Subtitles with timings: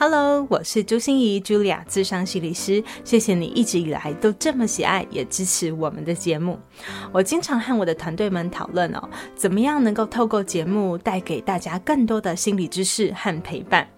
[0.00, 2.80] Hello，我是朱心仪，Julia，咨商心理师。
[3.02, 6.56] 谢谢你一直以来都这么喜爱，也支持我们的节目。
[7.10, 9.02] 我经常和我的团队们讨论哦，
[9.34, 13.88] 怎么样能够透过节目带给大家更多的心理知识和陪伴。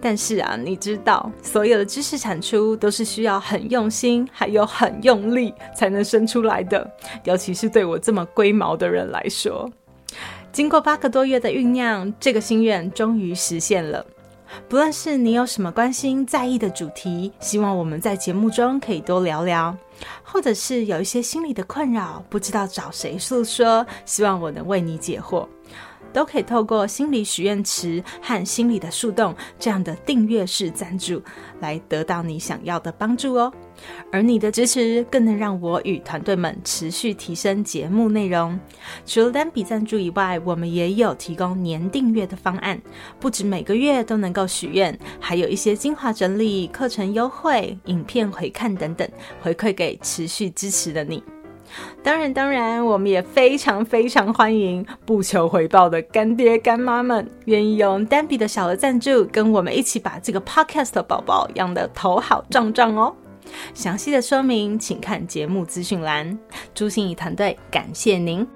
[0.00, 6.88] 但是啊，你知道，所有的知识产出都是需要很用心，还有很用力才能生出来的。
[7.24, 9.68] 尤其是对我这么龟毛的人来说，
[10.52, 14.06] 经过八个多月的酝酿，这个心愿终于实现了。
[14.68, 19.74] 不论是你有什么关心在意的主题，希望我们在节目中可以多聊聊；
[20.22, 25.46] 或者是有一些心理的困扰，不知道找谁诉说，希望我能为你解惑。
[26.12, 31.22] 都可以透过心理许愿池和心理的树洞这样的订阅式赞助，
[31.58, 33.50] 来得到你想要的帮助哦。
[34.10, 38.58] 而你的支持更能让我与团队们持续提升节目内容。
[39.06, 42.80] 除了单笔赞助以外，我们也有提供年订阅的方案，
[43.18, 49.08] 不止每个月都能够许愿，还有一些精华整理、课程优惠、影片回看等等，
[49.40, 51.22] 回馈给持续支持的你。
[52.02, 63.14] 当然，当然，我们也非常非常欢迎不求回报的干爹干妈们，愿意用单笔的小额赞助，跟我们一起把这个 podcast 宝宝养得头好壮壮哦。
[63.74, 66.38] 详细的说明，请看节目资讯栏。
[66.74, 68.46] 朱心仪团队感谢您。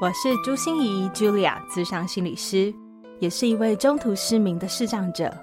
[0.00, 2.72] 我是朱心仪 Julia，咨商心理师。
[3.18, 5.34] 也是一位中途失明的视障者，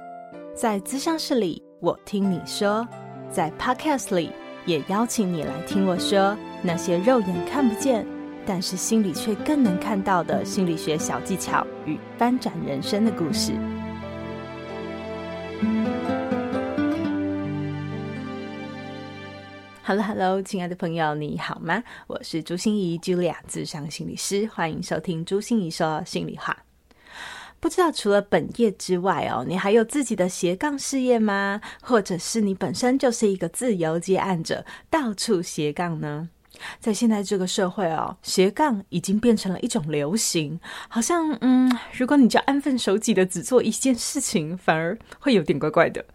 [0.56, 2.88] 在咨商室里，我听你说；
[3.32, 4.30] 在 Podcast 里，
[4.68, 8.06] 也邀请你来听我说那些肉眼看不见，
[8.46, 13.54] 但是心里却更能看到的心理学小技巧与翻转人生的故事。
[19.86, 21.84] Hello，Hello，亲爱的朋友，你好吗？
[22.08, 26.58] 我是朱心怡 Julia，咨商心理师，欢迎收听朱心怡说心里话。
[27.60, 31.62] 不知道除了本业之外哦，你还有自己的斜杠事业吗？
[31.82, 36.30] 或者是你本身就是一个自由接案者，到处斜杠呢？
[36.80, 46.06] 在现在这个社会啊，斜杠已经变成了一种流行，好像嗯，如果你就安分守己的只做一件事情，反而会有点怪怪的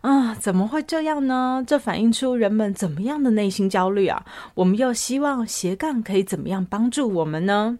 [0.00, 0.34] 啊！
[0.34, 1.64] 怎么会这样呢？
[1.66, 4.24] 这反映出人们怎么样的内心焦虑啊？
[4.54, 7.78] 我们又希望斜杠可以怎么样帮助我们呢？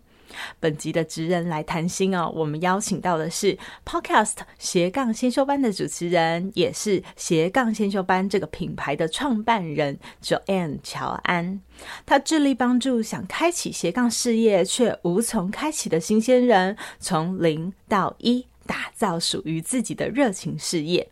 [0.60, 11.60] 本集的职人来谈心哦，我们邀请到的是 Podcast 斜杠先修班的主持人，也是斜杠先修班这个品牌的创办人 Joanne 乔安。
[12.04, 21.08] 他致力帮助想开启斜杠事业却无从开启的新鲜人，从零到一，打造属于自己的热情事业。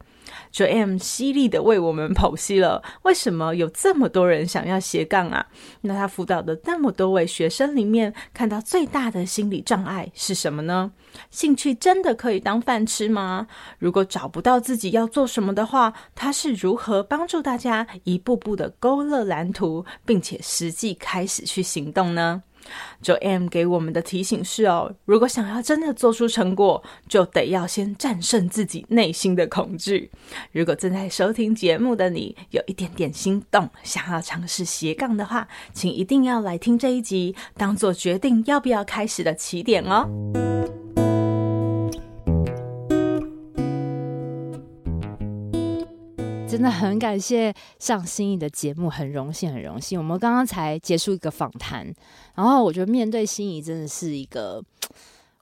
[0.56, 5.44] Joanne 犀利的为我们剖析了为什么有这么多人想要斜杠啊？
[5.82, 10.92] 那他辅导的那么多位学生里面，看到最大的心理障碍是什么呢？
[11.30, 13.48] 兴趣真的可以当饭吃吗？
[13.78, 22.42] 如果找不到自己要做什么的话，他是如何帮助大家一步步的勾勒蓝图，并且实际开始去行动呢
[23.02, 30.10] 就 M 给我们的提醒是哦，如果想要真的做出成果，就得要先战胜自己内心的恐惧。
[30.52, 40.08] 如果正在收听节目的你有一点点心动，想要尝试斜杠的话，请一定要来听这一集，当做决定要不要开始的起点哦。
[46.48, 49.98] 真的很感谢上心仪的节目，很荣幸，很荣幸。
[49.98, 51.92] 我们刚刚才结束一个访谈，
[52.34, 54.62] 然后我觉得面对心仪真的是一个，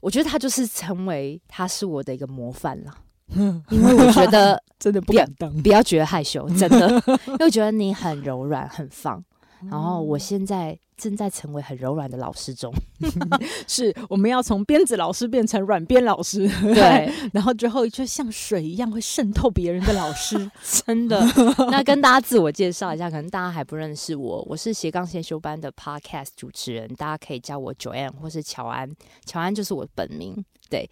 [0.00, 2.94] 我觉得他就是成为他是我的一个模范了。
[3.70, 6.88] 因为我觉得真的不敢当，不要觉得害羞，真的，
[7.26, 9.22] 因为我觉得你很柔软，很放。
[9.70, 12.72] 然后我现在正在成为很柔软的老师中，
[13.66, 20.50] 是我们要从鞭子老师变成软鞭老师，对， 然后之后就像水一样会渗透别人的老师，
[20.86, 21.20] 真的。
[21.70, 28.88] 那跟大家自我介绍一下，可能大家还不认识我，我是斜杠先修班的 Podcast 主持人，大家可以叫我 Joanne 或是乔安，
[29.26, 30.88] 乔安就是我的本名，对。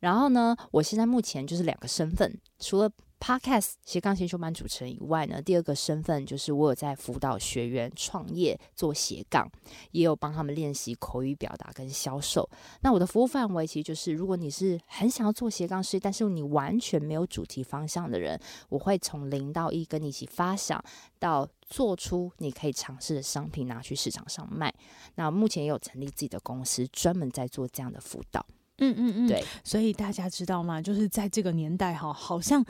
[0.00, 2.88] 然后呢，我现在目前就是两个身份，除了
[3.20, 9.50] Podcast 斜杠先修班主持人以外呢，第二个身份就是我有在辅导学员创业做斜杠，
[9.90, 12.48] 也有帮他们练习口语表达跟销售。
[12.80, 20.82] 那我的服务范围其实就是，如果你是很想要做斜杠事业，但是你完全没有主题方向的人，我会从零到一跟你一起发想，
[21.18, 24.72] 到做出你可以尝试的商品拿去市场上卖。
[25.16, 28.46] 那目前也有成立自己的公司，专门在做这样的辅导。
[28.78, 30.80] 嗯嗯嗯，对，所以大家知道吗？
[30.80, 32.64] 就是在这个年代哈，好像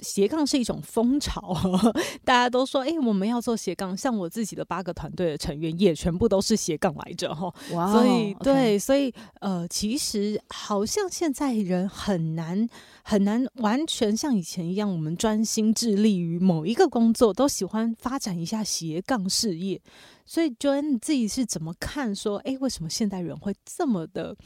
[0.00, 1.56] 斜杠是一种风潮，
[2.24, 3.96] 大家都说，哎、欸，我们要做斜杠。
[3.96, 7.52] 像我自己的八个团队的成员也全部都是斜杠来着哈。
[7.72, 12.68] 哇，所以对，所以呃，其实好像现在人很难
[13.02, 19.80] 很难完全像以前一样，我们专心致力于某一个工作，都喜欢发展一下斜杠事业。
[20.26, 22.14] 所以 Joanne 你自己是怎么看？
[22.14, 24.36] 说，哎、欸，为什么现代人会这么的？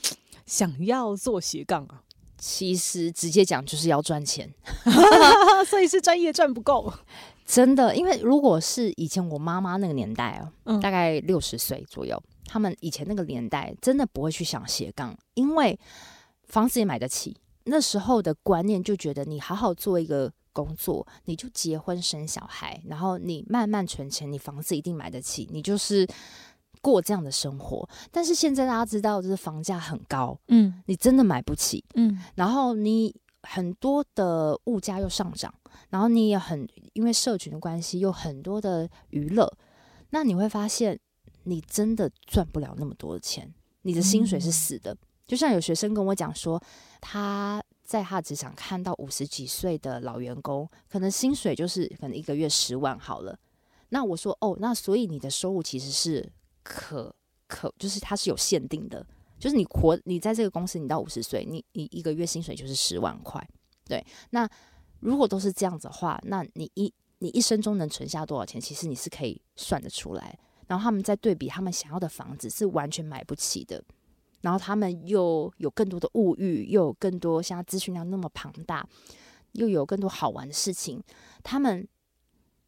[0.47, 2.03] 想要做斜杠啊，
[2.39, 4.53] 其实直接讲就是要赚钱，
[5.67, 6.93] 所以是专业赚不够，
[7.47, 7.95] 真的。
[7.95, 15.79] 因为如果是以前我妈妈那个年代哦，嗯、大概六十岁左右，他们以前那个年代真的不会去想斜杠，因为
[16.49, 17.37] 房子也买得起。
[17.65, 26.07] 那时候的观念就觉得你好好做一个工作，你就结婚生小孩，然后你慢慢存钱，你房子一定买得起，你就是。
[26.83, 33.15] 过这样的生活，但是现在大家知道，就是房价很高，嗯，你真的买不起，嗯，然后你
[33.45, 35.55] 很多的物价又上涨，
[35.91, 39.51] 然后你也很因为社群的关系，有很多的娱乐，
[40.11, 40.99] 那你会发现，
[41.45, 44.93] 你真的赚不了那么多的钱，你的薪水是死的。
[44.93, 46.61] 嗯、就像有学生跟我讲说，
[47.01, 53.39] 他在他职场看到五十几岁的老员工，可能薪水就是可能一个月十万好了，
[53.91, 56.33] 那我说哦，那所以你的收入其实是。
[56.63, 57.15] 可
[57.47, 59.07] 可就是它是有限定的，
[59.39, 63.47] 就是你活你在这个公司，你到五十岁，你你一个月薪水就是十万块，
[63.85, 64.05] 对。
[64.31, 64.49] 那
[65.01, 70.39] 如果都是这样子的话，那你一你一生中能存下多少钱，其实你是可以算得出来。
[70.69, 73.83] 然后他们在对比他们想要的房子是完全买不起的，
[74.41, 78.89] 然后他们又有更多的物欲，又有更多像资讯量那么庞大，
[79.53, 81.03] 又有更多好玩的事情，
[81.43, 81.87] 他们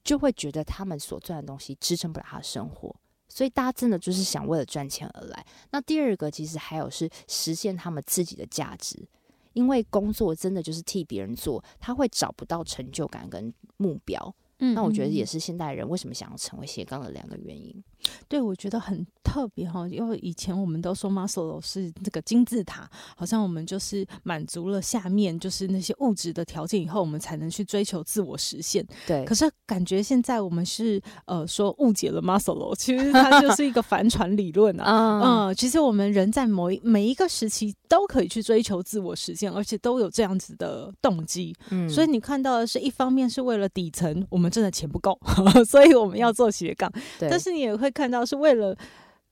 [0.03, 2.95] 就会觉得他们所赚的东西支撑不了他的生活。
[3.29, 5.47] 所以大家真的就是想为了赚钱而来。
[5.71, 9.07] 那第二个其实还有是实现他们自己的价值，
[9.53, 14.35] 因为工作真的就是替别人做，他会找不到成就感跟目标。
[14.61, 17.83] 嗯，那我觉得也是现代人为什么想要成为斜杠的两个原因。
[18.29, 28.87] 对，我觉得很特别哈，因为以前我们都说 Maslow 是这个金字塔，好像我们就是满足了下面就是那些物质的条件以后，我们才能去追求自我实现。
[29.07, 34.85] 对，可是感觉现在我们是呃说误解了 Maslow，其实它就是一个帆船理论啊。
[35.25, 41.55] 嗯，嗯，其实我们人在某一每一个时期都可以去追求自我实现，而且都有这样子的动机。
[41.71, 45.19] 嗯，所以你看到的是一方面是为了底层，我们真的钱不够，
[45.67, 46.93] 所以我们要做斜杠。
[47.19, 47.94] 对，但是你也会。
[47.95, 48.77] 看到是为了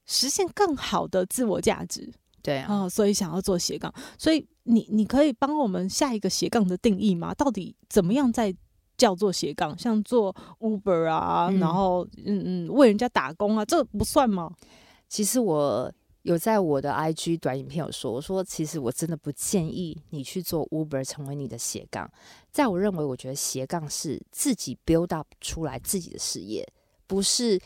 [0.06, 2.10] 实现更好的自我价值，
[2.42, 3.92] 对啊、哦，所以想要做斜杠。
[4.16, 7.34] 所以你你可以帮我们下一个斜杠的定义吗？
[7.34, 8.54] 到底怎么样在
[8.96, 9.76] 叫做斜杠？
[9.78, 14.50] 像做 Uber 啊，嗯、然后嗯嗯为人家打工啊，这不算吗？
[15.08, 15.92] 其实我
[16.22, 22.10] 有在我的 IG 短影片有说，我说其实我真的不建议你去做 Uber 成为你的斜杠。
[22.50, 26.66] 在我认为，我觉得斜杠是自己 build up 出来自己的事业，
[27.06, 27.60] 不是。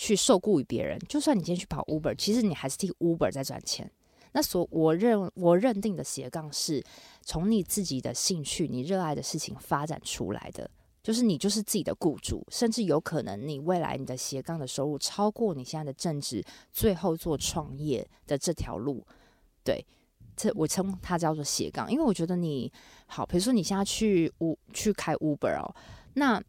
[0.00, 3.90] 去受雇于别人，就算你今天去跑 Uber，其实你还是替 Uber 在赚钱。
[4.30, 6.80] 那所我认我认定的斜杠是
[7.22, 10.70] 从你自己的兴趣、你热爱的事情发展出来的，
[11.02, 19.04] 就是你就是自己的雇主，甚至有可能你未来你的斜杠的收入超过你现在的正职，最后做创业的这条路。
[19.64, 19.84] 对，
[20.36, 22.72] 这我称它叫做斜杠，因为我觉得你
[23.06, 25.74] 好，比如说你现在去 U 去开 Uber 哦，
[26.14, 26.40] 那。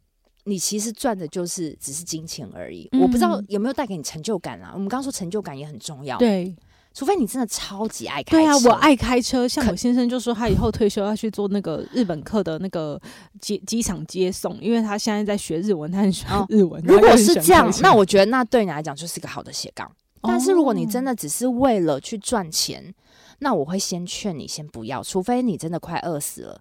[0.50, 4.71] 你其实赚的就是只是金钱而已，嗯、我不知道有没有带给你成就感啊？
[4.73, 6.56] 我们刚刚说成就感也很重要，对，
[6.92, 8.38] 除非你真的超级爱开车。
[8.38, 13.00] 对啊，我爱开车，像我先生就说他以后退休要去做那个日本客的那个
[13.40, 16.81] 接机场接送，因为他现在在学日文，他很喜欢日文。
[16.81, 19.90] 哦、如果是这样，那我觉得那对你来讲就是一个好的斜杠。
[20.23, 22.94] 但是如果你真的只是为了去赚钱，哦、
[23.38, 26.59] 那我会先劝你先不要，除非你真的快饿死了，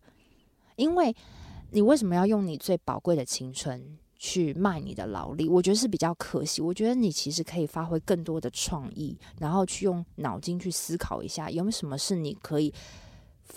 [0.77, 1.17] 因为。
[1.71, 5.49] 你为什么要用你最宝贵的青春去卖你的劳力？
[5.49, 6.63] 我觉得是比较可惜。
[6.63, 12.73] 我觉得你其实可以发挥更多的创意，然后去用脑筋去思考一下，有没有什么是你可以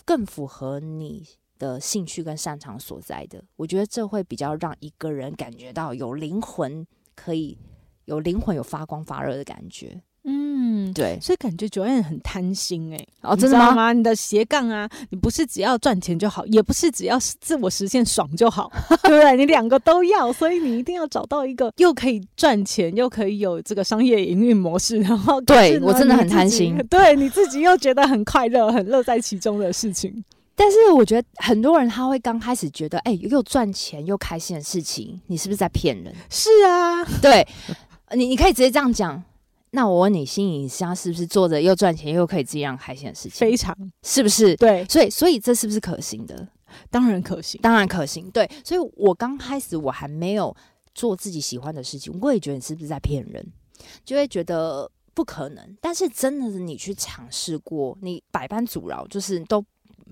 [0.05, 1.25] 更符合你
[1.57, 3.43] 的兴趣跟擅长所在的？
[3.55, 7.57] 我觉得这会比较让一个人感觉到有灵魂，可以
[8.05, 10.01] 有灵魂有发光发热的感觉。
[10.23, 13.71] 嗯，对，所以感觉 Joanne 很贪心哎、欸，哦，真的吗？
[13.71, 13.91] 吗？
[13.91, 19.35] 你的斜杠啊，你不是只要赚钱就好，也不是只要自我实现爽就好， 对不对？
[19.35, 30.23] 你两个都要，所以你一定要找到一个又可以赚钱，又可以有这个商业营运模式，然后对我真的很贪心，对你自己又觉得很快乐、很乐在其中的事情。
[30.53, 36.13] 但是我觉得很多人他会刚开始觉得，哎、欸，又赚钱又开心的事情，你是不是在骗人？
[36.29, 37.47] 是啊，对，
[38.13, 39.23] 你你可以直接这样讲。
[39.73, 43.31] 那我问你，心仪现在是不是做着又赚钱又可以自己让开心的事情？
[43.31, 44.53] 非常是不是？
[44.57, 46.45] 对，所以所以这是不是可行的？
[46.89, 48.29] 当然可行，当然可行。
[48.31, 50.53] 对，所以我刚开始我还没有
[50.93, 53.45] 做自己喜欢的事情，我也觉得你是不是在骗人，
[54.03, 55.77] 就会觉得不可能。
[55.79, 59.63] 但是真的是你去尝试过，你百般阻挠，就是都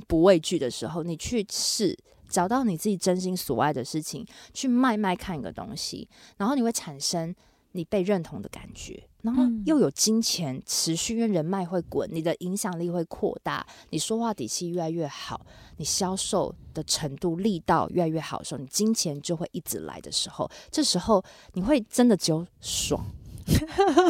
[0.08, 1.98] 不畏惧的时候，你去试，
[2.30, 7.36] 找到你自己真心所爱的事情，去卖卖看一个东西，然后你会产生。
[7.72, 15.46] 你被认同的感觉，然后又有金钱持续，因为人脉会滚，你的影响力会扩大，你说话底气越来越好，
[15.78, 21.24] 你销售的程度力道越来越好的时候，你金钱就会一直来的时候，这时候
[21.54, 23.06] 你会真的只有爽，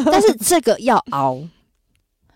[0.05, 1.41] 但是这个要熬。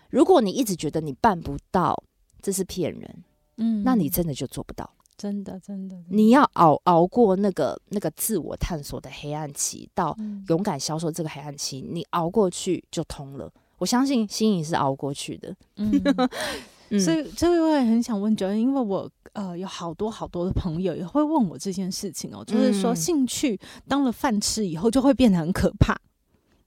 [0.10, 2.04] 如果你一直觉得你办不到，
[2.42, 3.24] 这是骗人，
[3.58, 4.94] 嗯，那你真的就做不到。
[5.18, 10.16] 真的，真的，你要熬熬过那个那个自我探索的黑暗期，到
[10.50, 13.52] 勇敢销售这个黑暗期，嗯、你熬过去就通了。
[13.78, 15.56] 我相信心仪是熬过去的。
[15.76, 25.98] 嗯，所以，所以我也很想问 Joanne，因为我呃有好多好多的朋友也会问我这件事情哦，就是说兴趣当了饭吃以后就会变得很可怕。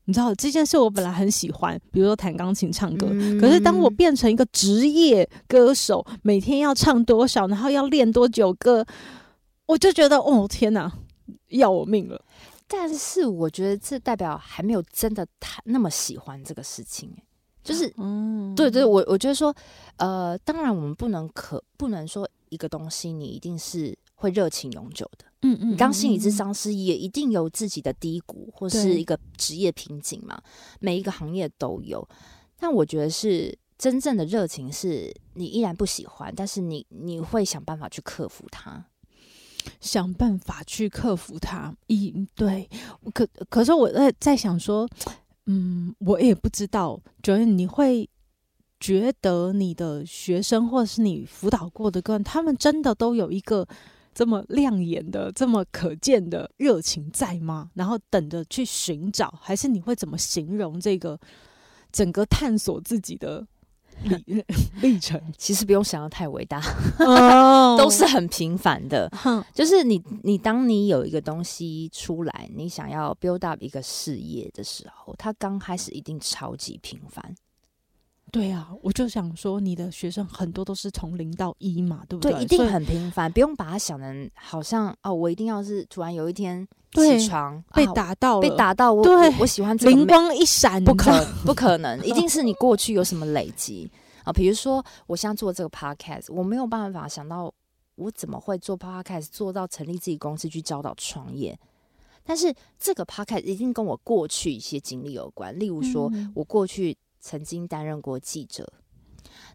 [0.06, 3.08] 你知道这件事，我本来很喜欢，比如说弹钢琴、唱歌。
[3.10, 8.86] 嗯、可是当我变成一个职业歌手，每天要唱多少，然后要练多久歌，
[9.66, 10.92] 我就觉得哦天哪，
[11.48, 12.24] 要我命了。
[12.68, 17.10] 但是我觉得这代表还没有真的太那么喜欢这个事情，
[17.62, 19.54] 就是嗯，对对，我我觉得说，
[19.98, 25.24] 呃，当然我们不能可不能说一个东西你一定是会热情永久的。
[25.42, 30.42] 嗯嗯，当心理咨商师也一定有自己的低谷或是一个职业瓶颈嘛，
[30.80, 32.06] 每一个行业都有。
[32.58, 38.86] 但我觉得是真正的热情，是你依然不喜欢，但是你你会想办法去克服它，
[39.78, 41.72] 想办法去克服它。
[41.86, 42.68] 一对，
[43.12, 44.88] 可可是我在在想说，
[45.44, 48.08] 嗯，我也不知道，觉得你会
[48.80, 53.68] 觉得你的学生或者是你辅导过的个人，他们真的都有一个。
[54.16, 57.68] 这么亮眼的、这么可见的热情在吗？
[57.74, 61.20] 然后等着去寻找，还是你会怎么形容这个
[61.92, 63.46] 整个探索自己的
[64.04, 64.42] 历
[64.80, 65.20] 历程？
[65.36, 66.62] 其实不用想得太伟大，
[66.98, 69.06] 哦、 都是很平凡的。
[69.10, 77.34] 哼就是你，你当你有一个东西出来，你想要 build up 一个事业的时候，它刚开始一定超级平凡。
[78.36, 82.32] 对啊，我就想说，你的学生很多都是从零到一嘛，对不对？
[82.32, 91.10] 对，一定很平凡，不用把它想成好像哦，我一定要是突然有一天起床被打到，被打到，我对我，我喜欢这个灵光一闪，不可
[91.46, 93.90] 不可能， 一定是你过去有什么累积
[94.24, 94.32] 啊？
[94.32, 97.50] 比如说，我现在做这个 podcast，我没有办法想到
[97.94, 101.58] 我怎么会做 podcast，做到成立自己公司去教导创业，
[102.22, 106.94] 但是这个 podcast 一定跟我过去一些经历有关，例如说我过去。
[107.26, 108.72] 曾经担任过记者，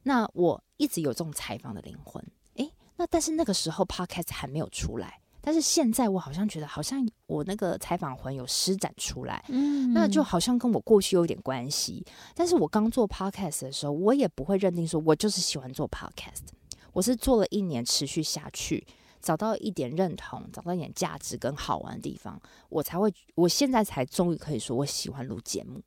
[0.04, 2.22] 那我一直有这种采访的灵魂。
[2.56, 12.06] 诶，那但是那个时候 Podcast 还没有出来，但是现在我好像觉得，好像我那个采访魂有施展出来，嗯，那就好像跟我过去有点关系。
[12.36, 16.52] 但是我刚做 Podcast 的时候，我也不会认定说我就是喜欢做 Podcast，
[16.92, 18.86] 我是做了一年持续下去，
[19.22, 22.38] 找到一点认同，找到一点价值跟好玩的地方，
[22.68, 25.82] 我才会，我现在才终于可以说我喜欢录节目。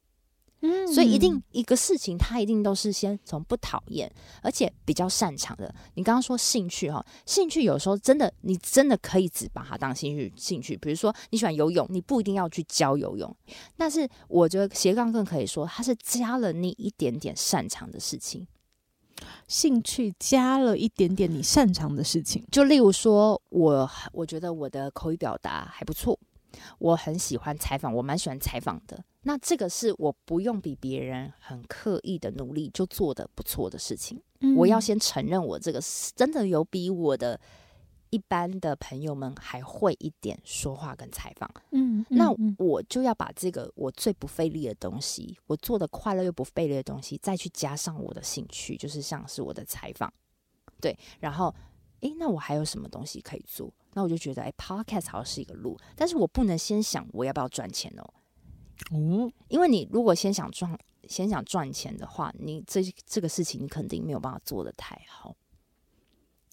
[0.93, 4.11] 所以一定一个事情，他一定都是先从不讨厌，
[4.43, 5.73] 而且比较擅长的。
[5.95, 10.33] 你刚刚说兴趣哈，兴趣有时候真的，你真的可以只把它当兴趣。
[10.37, 13.37] 兴趣，比如说你喜欢游泳，你不一定要去教游泳。
[13.77, 18.47] 但是我觉得斜杠更可以说，它是加了你一点点擅长的事情。
[19.47, 26.19] 兴趣加了一点点你擅长的事情，就例如说，我我觉得我的口语表达还不错。
[26.79, 29.05] 我很喜欢采访，我蛮喜欢采访的。
[29.25, 34.23] 那这个是我不用比别人很刻意的努力就做得不错的事情。
[34.41, 37.41] 嗯、我要先承认，我这个是真的有比我的
[38.11, 41.51] 一般的朋友们还会一点说话跟采访。
[42.11, 50.13] 那我就要把这个我最不费力的东西，我做的快乐又不费力的东西，再去加上我的兴趣，就是像是我的采访。
[50.81, 51.55] 对，然后，
[52.01, 53.73] 诶，那我还有什么东西可以做？
[53.95, 58.05] 那我就觉得，哎，Podcast 好像是一个路，但是我不能先想我要不要赚钱哦。
[58.91, 60.79] 哦，因为你如果先想赚，
[61.09, 65.35] 先想赚钱的话，你这这个事情你肯定没有办法做的太好。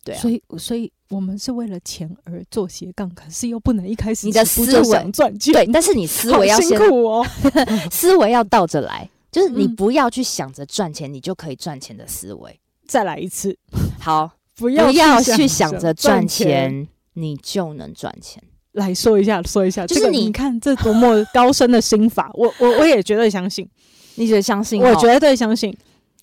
[0.04, 7.26] 对啊，所以，所以我们是为了钱而做斜杠，可是又不能一开始你的思维想赚钱，对，但是你思维要先辛苦哦，
[7.92, 12.60] 思维要倒着来，就是你不要去想着赚钱，你就可以赚钱的思维。
[12.88, 13.58] 再来一次，
[14.00, 16.88] 好，不要不要去想着赚钱。
[17.14, 18.42] 你就能赚钱。
[18.74, 23.68] 来说一下，说一下，就是你，你看这多么高深的心法， 我我我也绝对相信。
[24.16, 24.82] 你觉得相信？
[24.82, 25.76] 我绝对相信。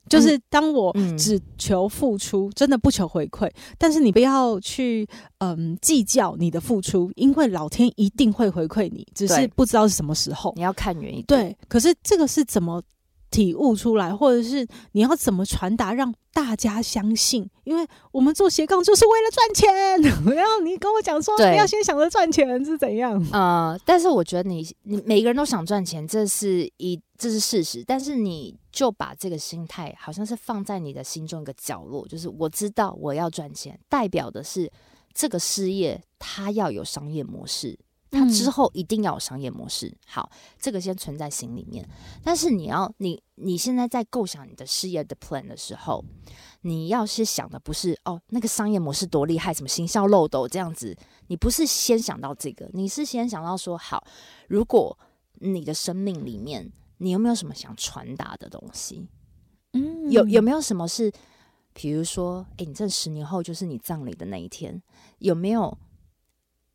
[0.09, 5.07] 就是当我嗯只求付出，真的不求回馈，但是你不要去
[5.40, 10.50] 嗯计较你的付出，因为老天一定会回馈你，只是不知道是什么时候。
[10.57, 11.25] 你要看远一点。
[11.26, 12.83] 对，可是这个是怎么
[13.31, 17.49] 体悟出来，或者是你要怎么传达，让大家相信？
[17.65, 20.01] 因为我们做斜杠就是为了赚钱。
[20.35, 23.23] 然后你跟我讲说，对你要先想着赚钱是怎样？
[23.33, 27.85] 呃，但是我觉得你你每个人都想赚钱，这是一这是事实。
[27.87, 34.71] 但是你就把这个心态，好像是放在你的心中一个角落，就是我知道我要赚钱，代表的是
[35.13, 37.79] 这个事业它要有商业模式。
[38.11, 39.95] 它之后一定要有商业模式。
[40.07, 41.87] 好，这个先存在心里面。
[42.23, 46.05] 但是你要，你你现在在构想你的事业的 plan 的时候，
[46.62, 50.97] 你要是想的不是哦，那个商业模式多厉害，什么行销漏斗这样子，
[51.27, 54.03] 你不是先想到这个，你是先想到说，好，
[54.49, 54.99] 如果
[55.41, 59.07] 你的生命里面，你有没有什么想传达的东西？
[59.75, 61.12] 嗯有有没有什么是，
[61.75, 64.83] 比如说，诶，你这十年后就是你葬礼的那一天，
[65.19, 65.77] 有没有？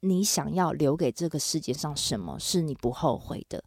[0.06, 3.64] 你想要留给这个世界上什么是你不后悔的？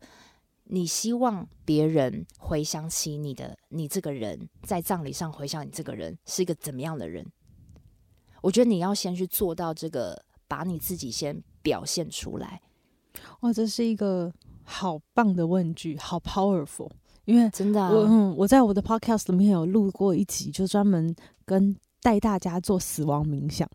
[0.65, 7.25] 你希望别人回想起你的，你这个人在葬礼上回想你这个人是一个怎么样的人？
[8.43, 12.61] 我觉得你要先去做到这个，把你自己先表现出来。
[13.41, 14.31] 哇，这是一个
[14.63, 16.91] 好棒的问句，好 powerful。
[17.25, 21.15] 因为真的啊，我嗯，我在我的 podcast 里面有录过一集，就专门
[21.45, 23.69] 跟带大家做死亡冥想。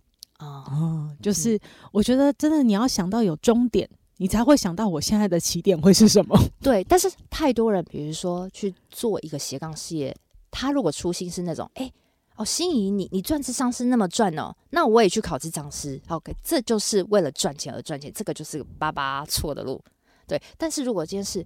[0.45, 1.59] 啊、哦，就是
[1.91, 6.35] 我觉得真的你要想到有终点，你才会想到我现在的起点会是什么。
[6.59, 10.15] 对，但是太多人，比如说去做一个斜杠事业，
[10.49, 11.91] 他如果初心是那种，哎，
[12.37, 19.79] 哦，心仪你你赚智商师那么赚哦，那我也去考智商师，OK，这就是为了赚钱而赚钱，这个就是个八八错的路。
[20.25, 21.45] 对，但是如果今天是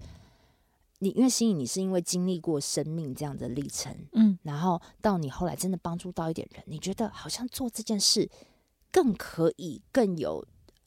[1.00, 8.30] 你，因为心仪你是因为经历过生命这样的历程，嗯，然后到你后来真的帮助到一点人，你觉得好像做这件事。
[8.96, 10.42] 更可以更有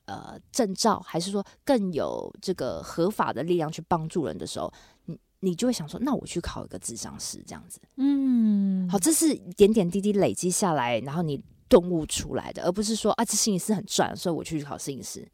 [0.07, 4.73] 呃证照，还是说更有这个合法的力量去帮助人的时候，
[5.05, 7.79] 你你就会想说，那我去考一个智商师这样子。
[7.97, 15.29] 嗯，好，这是点点滴滴累积下来，然后你顿悟出来的，而不是说啊，这心理师很赚，所以我去考心理师。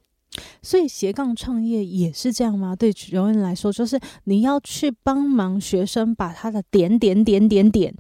[0.61, 2.75] 所以斜杠创业也是这样吗？
[2.75, 7.95] 对有人来说，就是你要去帮忙学生把他的点点点点点，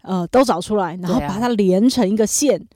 [0.00, 2.66] 呃，都找出来，然后把它连成一个线。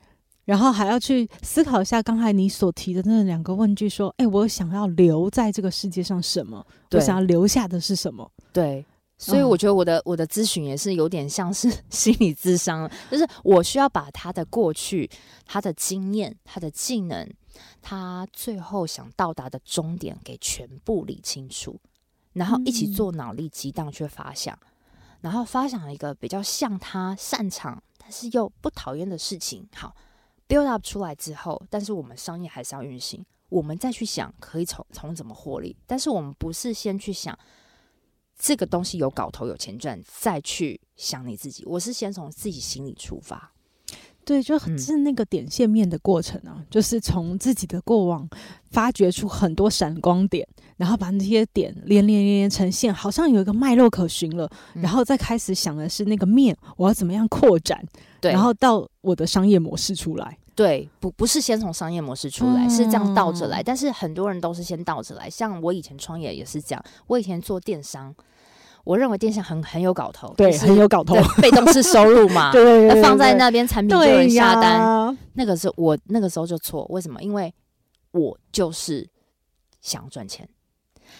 [0.47, 6.65] 然后还要去思考一下刚才你所提的那两个问句，说：“哎，我想要留在这个世界上什么？
[6.91, 8.85] 我想要留下的是什么？”对，
[9.17, 15.09] 所以我觉得我的、嗯、我的咨询也是有点像是心理咨商， 就是我需要把他的过去、
[15.45, 17.29] 他的经验、他的技能、
[17.81, 21.77] 他最后想到达的终点给全部理清楚，
[22.31, 24.69] 然后一起做脑力激荡去发想，嗯、
[25.19, 29.67] 然后发想一个比较像他擅长但是又不讨厌的事情。
[29.75, 29.93] 好。
[30.47, 37.37] Build up 出来之后，但是我们商业还是要运行，我们再去想可以从从怎么获利，但是我们不是先去想
[38.37, 41.65] 这个东西有搞头有钱赚，再去想你自己。
[41.65, 43.51] 我是先从自己心里出发，
[44.27, 48.27] 对，就是那个点线面的过程啊，嗯、就是从自己的过往
[48.71, 57.81] 发掘出很多闪光点，然后把那些点连连连连成线，好像有一个脉络可循了，嗯、然后再开始想的是那个面，我要怎么样扩展。
[58.19, 63.63] 对，然后到我的商业模式出来，对，不不是先从商业模式出来，嗯、是这样倒着来。
[63.63, 66.83] 但是很多人都是先倒着来，像我以前创业也是这样。
[67.05, 68.13] 我以前做电商，
[68.87, 74.79] 我认为电商很很有搞头，对，就是、很有搞头，被动式收入嘛， 对，对，对，放在那边产品就有人下单。
[74.79, 77.21] 呀那个时候我那个时候就错，为什么？
[77.21, 77.53] 因为
[78.11, 79.05] 我就是
[79.81, 80.47] 想赚钱。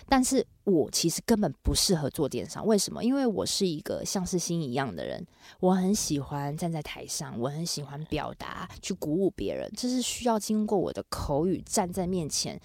[0.08, 3.04] 但是我其实根本不适合做电商，为什么？
[3.04, 5.26] 因为我是一个像是心一样的人，
[5.60, 12.58] 我很喜欢站在台上，我很喜欢表达，去鼓舞别人，这是需要经过我的口语站在面前，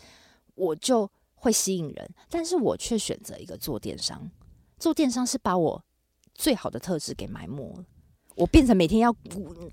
[0.55, 2.09] 我就会吸引人。
[2.31, 4.31] 但是我却选择一个做电商，
[4.83, 5.81] 做电商是把我
[6.35, 7.85] 最好的特质给埋没了，
[8.35, 9.14] 我变成每天要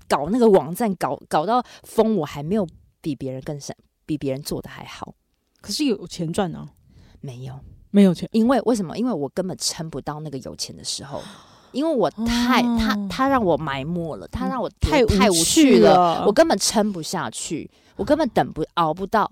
[0.06, 2.64] 搞那个网站，搞搞到疯，我还没有
[3.00, 5.12] 比别人更善，比别人做的还好，
[5.60, 6.70] 可是有钱赚呢、啊。
[7.20, 7.58] 没有，
[7.90, 8.96] 没有钱，因为为什么？
[8.96, 11.20] 因为我根本撑不到那个有钱的时候，
[11.72, 19.28] 因为我太、哦、他他让我埋没了，他让我太太无趣了，我根本撑不下去，我根本等不熬不到。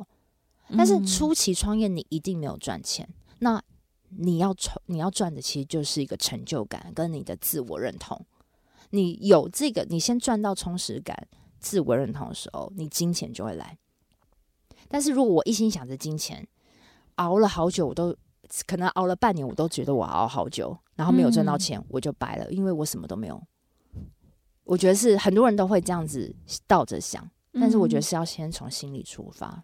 [0.77, 3.63] 但是初期创业，你一定没有赚钱，嗯、那
[4.11, 8.25] 你要赚你要赚的其实就是一个成就感跟你的自我认同。
[8.91, 13.77] 你有这个，你先赚到充实感、自我认同的时候，你金钱就会来。
[14.89, 16.47] 但是如果我一心想着金钱，
[17.17, 18.17] 熬了好久，我都
[18.67, 20.77] 可能熬了半年，我都觉得我熬好久。
[20.97, 23.41] 然后没有赚到钱，我就白了，因为我什么都没有。
[24.65, 26.35] 我觉得是很多人都会这样子
[26.67, 29.63] 倒着想，但是我觉得是要先从心里出发。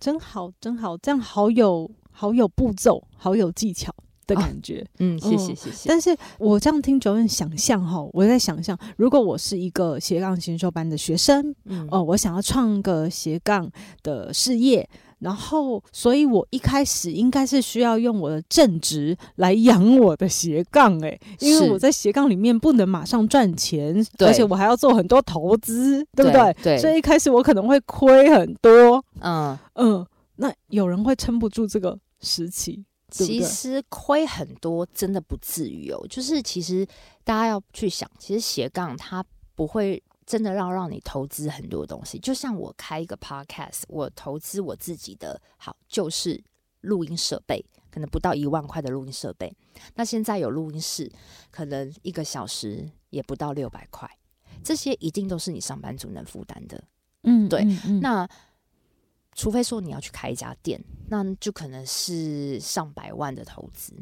[0.00, 3.94] 真好，真好，这样好有好有步骤，好有技巧
[4.26, 4.80] 的感觉。
[4.80, 5.88] 哦、嗯，谢谢谢谢。
[5.88, 13.70] 但是我这样听 Joanne 想象哈，我在想象，如果我是一个斜杠新修班的学生，嗯，哦，我想要创个斜杠
[14.02, 14.88] 的事业。
[15.20, 26.56] 然后，所以我一开始应该是需要用我的正职来养我的斜杠，诶，因为我在斜杠里面不能马上赚钱，而且我还要做很多投资，对不对？
[26.62, 30.06] 对，所以一开始我可能会亏很多，嗯嗯。
[30.36, 32.84] 那有人会撑不住这个时期？
[33.10, 36.86] 其实亏很多真的不至于哦，就是其实
[37.24, 39.24] 大家要去想，其实斜杠它
[39.56, 40.00] 不会。
[40.28, 46.38] 真的要让你投资很多东西，就像我开一个 podcast，我投资我自己的好就是
[46.82, 49.50] 录音设备，可能不到一万块的录音设备。
[49.94, 51.10] 那现在有录音室，
[51.50, 54.06] 可能一个小时也不到六百块，
[54.62, 56.84] 这些一定都是你上班族能负担的。
[57.22, 57.62] 嗯，对。
[57.62, 58.28] 嗯嗯、那
[59.32, 63.94] 除非说你要去开一家店，那就可能是上百万的投资。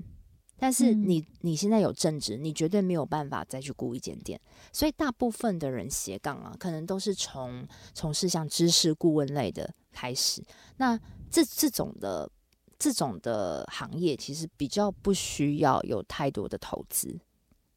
[0.59, 4.41] 但是你你现在有正职，你绝对没有办法再去雇一间店，
[4.73, 10.43] 所以大部分的人斜杠啊，可能都是从从事像知识顾问类的开始。
[10.79, 10.99] 那
[11.31, 12.31] 这这种的
[12.79, 17.19] 这种的行业，其实比较不需要有太多的投资。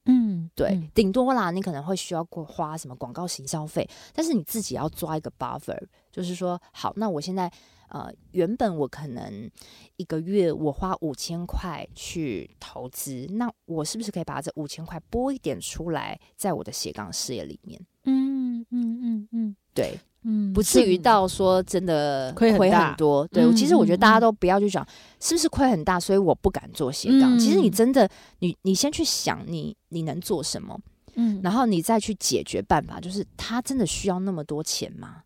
[0.09, 5.79] 嗯，对，嗯、顶多啦，你可能会需要过花什么广告行销费，但是你自己要抓一个 buffer，
[6.11, 7.51] 就是说，好，那我现在。
[7.91, 9.49] 呃，原本我可能
[9.95, 17.83] 一个月我花五千块去投资，那我是不是可以把这五千块拨一点出来，在我的斜杠事业里面？
[18.03, 23.27] 嗯嗯嗯嗯，对，嗯，不至于到说真的亏很多。
[23.27, 24.85] 对，嗯、其实我觉得大家都不要去想
[25.19, 27.37] 是不是亏很大，所以我不敢做斜杠。
[27.37, 30.79] 嗯、其实你真的，你你先去想你你能做什么，
[31.15, 35.23] 嗯，然后你再去解决办法，就是他真的需要那么多钱吗？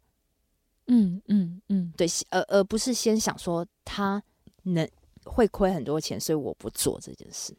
[0.88, 4.22] 嗯嗯嗯，对，而而不是先想说他
[4.64, 4.86] 能
[5.24, 7.56] 会亏很多钱，所以我不做这件事，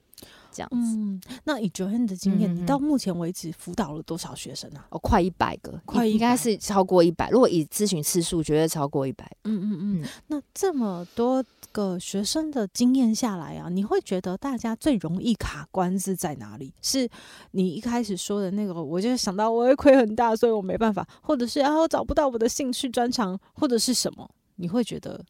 [0.55, 0.97] 这样子。
[0.97, 4.87] 嗯，那以 Joanne 的经验，嗯、你到目前为止辅导了多少学生啊？
[4.91, 7.29] 哦，快一百个，快应该是超过一百。
[7.31, 9.31] 如果以咨询次数，绝对超过一百。
[9.43, 11.45] 嗯嗯嗯，嗯那这么多。
[11.73, 16.73] 个学生的经验下来啊，你会觉得大家最容易卡关是在哪里？
[16.81, 17.11] 是
[17.51, 24.31] 你一开始说的那个，我就想到我会亏很大，所以我没办法，或者是啊，我找不到我的兴趣专长，或者是什么？
[24.55, 25.21] 你会觉得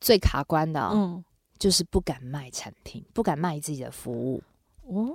[0.00, 1.22] 最卡关的，嗯，
[1.60, 4.42] 就是不敢卖产品，不敢卖自己的服务。
[4.88, 5.14] 哦，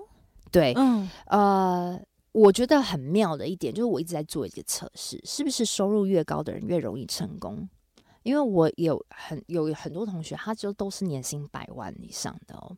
[0.51, 1.99] 对，嗯，呃，
[2.31, 7.67] 我觉得很妙的一点就是，我一直在做一个测试，是不是收入越高的人越容易成功？
[8.21, 12.77] 因为我有很有很多同学，他就都是年薪百万以上的哦。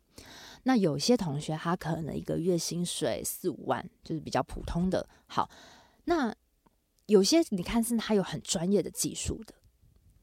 [0.64, 5.06] 那有些同学，他可能一个月薪水四五万，就是比较普通的。
[5.26, 5.48] 好，
[6.04, 6.34] 那
[7.06, 9.54] 有些你看是他有很专业的技术的，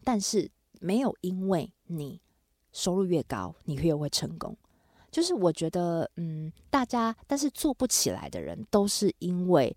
[0.03, 2.21] 但是没有因为你
[2.75, 4.55] 收入越高，你越会成功。
[5.09, 9.75] 就是我觉得，嗯，大家但是做不起来的人，都是因为。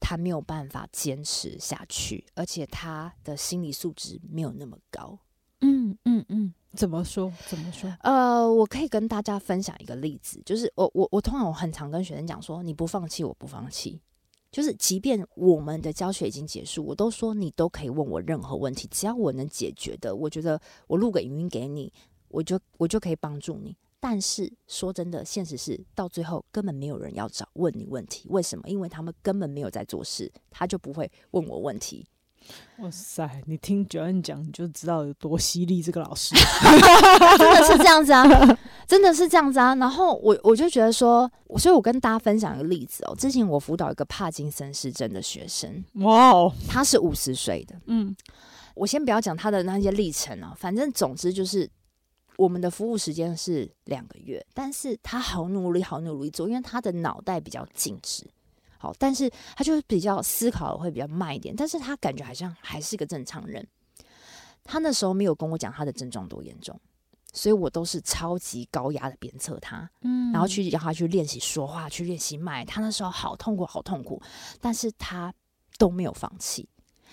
[0.00, 5.18] 他没有办法坚持下去，而且他的心理素质没有那么高。
[5.60, 7.32] 嗯嗯嗯，怎么说？
[7.48, 7.92] 怎么说？
[8.02, 14.00] 呃，我可以跟大家分享一个例子，就是我我我通常我很常跟学生讲说，你不放弃，我不放弃。
[14.52, 21.92] 就是即便我们的教学已经结束，我都说你都可以问我任何问题，只要我能解决的，我觉得我录个语音给你，
[22.28, 23.76] 我就我就可以帮助你。
[24.00, 28.28] 但是说真的，现实是到最后根本没有人要找问你问题。
[28.30, 28.62] 为什么？
[28.68, 32.06] 因为他们根本没有在做事，他就不会问我问题。
[32.78, 35.82] 哇塞，你听 Joanne 讲，你就知道有多犀利。
[35.82, 36.36] 这个老师
[37.36, 38.24] 真的是这样子啊，
[38.86, 39.74] 真的是这样子啊。
[39.74, 43.16] 然后我我就觉得说，所以我跟大家分享一个例子哦。
[43.16, 47.74] 之前我辅导一个帕金森氏症的学生，哇哦，他是五十岁的。
[47.86, 48.16] 嗯，
[48.76, 51.68] 我先不要讲他的那些历程啊，反正总之就是。
[52.38, 58.24] 我们的服务时间是两个月，但是他好努力，好努力做，因为他的脑袋比较静止，
[58.78, 63.66] 好，但是他就是比较思考会比较慢一点，但是他感觉好像还是个正常人。
[64.62, 66.80] 他那时候没有跟我讲他的症状多严重，
[67.32, 72.64] 所以我都是超级高压的鞭策他，嗯，然后去让他去练习说话，去练习脉。
[72.64, 74.22] 他那时候好痛苦，好痛苦，
[74.60, 75.34] 但是他
[75.76, 76.68] 都没有放弃。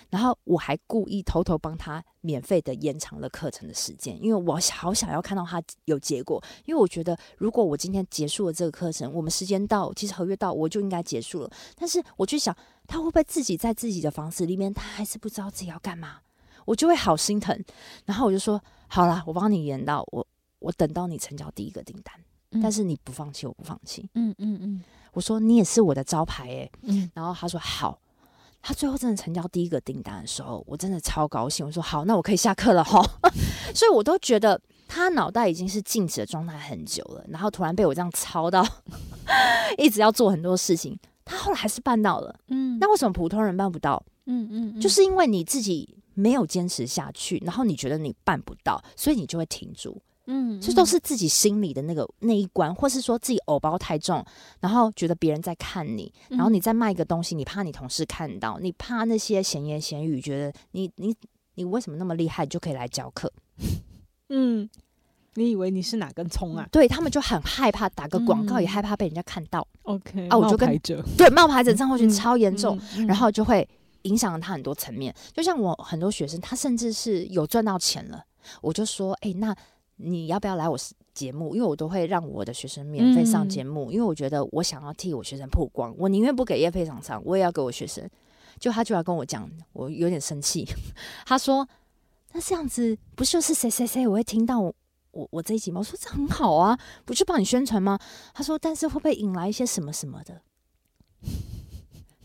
[0.09, 6.41] 然后我还故意偷偷帮他免费的延长了课程的时间，因为我好想要看到他有结果。
[6.65, 11.51] 因为我觉得，如果我今天结束了这个课程，我们时间到，其实合约到，我就应该结束了。
[11.75, 12.55] 但是我去想，
[12.87, 16.19] 他会不会自己在自己的房子里面，他还是不知道自己要干嘛？
[16.65, 17.63] 我就会好心疼。
[18.05, 20.25] 然后我就说，好啦，我帮你延到我，
[20.59, 22.13] 我等到你成交第一个订单。
[22.51, 24.09] 嗯但是你不放弃，我不放弃。
[24.13, 24.81] 嗯嗯嗯
[25.11, 27.99] 我说你也是我的招牌哎、嗯然后他说好。
[28.67, 31.63] 他最后真的成交第一个订单的时候，我真的超高兴。
[31.63, 32.99] 我说好，那我可以下课了哈。
[33.75, 38.65] 所以我都觉得他脑袋已经是静止的状态很久了，然后突然被我这样操到，
[39.77, 42.35] 一直要做很多事情，他后来还是办到了。
[42.47, 44.03] 嗯那为什么普通人办不到？
[44.25, 50.01] 嗯嗯就是因为你自己没有坚持下去，然后你觉得你办不到，所以你就会停住。
[50.27, 54.25] 嗯这都是自己心里的那个那一关，或是说自己偶包太重，
[54.59, 61.15] 然后觉得别人在看你，然后你再卖一个东西，你怕你同事看到，你怕那些闲言闲语，觉得你你
[61.55, 63.31] 你为什么那么厉害，你就可以来教课？
[64.29, 64.67] 嗯，
[65.35, 69.65] 你以为你是哪根葱啊对他们就很害怕打个广告，嗯也害怕被人家看到。
[69.83, 70.75] ？OK，啊我就跟
[71.15, 73.67] 对，冒牌者症候群超严重，，嗯然后就会
[74.01, 75.13] 影响了他很多层面。
[75.33, 78.23] 就像我很多学生，他甚至是有赚到钱了，
[78.61, 79.55] 我就说，哎、那
[79.97, 80.77] 你要不要来我
[81.13, 81.55] 节目？
[81.55, 88.09] 因为我都会让我的学生免费上节目，因为我觉得我想要替我学生曝光，我宁愿不给业配厂商，我也要给我学生。
[88.59, 90.65] 就他就要跟我讲，我有点生气。
[91.25, 91.67] 他说
[92.31, 94.07] ：“那这样子不就是谁谁谁？
[94.07, 94.73] 我会听到我
[95.11, 97.99] 我我这一集吗？”我说：“这很好啊，不去帮你宣传吗？”
[98.33, 100.41] 他说：“但是会不会引来一些什么什么的？”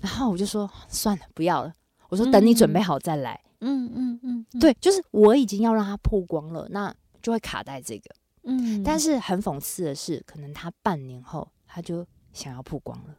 [0.00, 1.74] 然后我就说：“算了，不要了。”
[2.10, 3.40] 我说：“等你准备好再来。
[3.60, 8.10] 嗯嗯嗯，嗯，对，就是我已经要让他曝光了，那就会卡在这个。
[8.44, 13.14] 嗯，但是很讽刺的是，可能他半年后他就想要曝光了，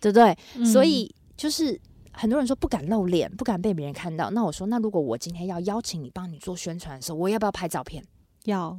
[0.00, 0.36] 对不对？
[0.56, 1.80] 嗯所以就是
[2.12, 4.30] 很多人说不敢露脸，不敢被别人看到。
[4.30, 8.04] 那我说，那如果我今天要邀请你帮你做宣传的时候，我要不要拍照片？
[8.44, 8.76] 要，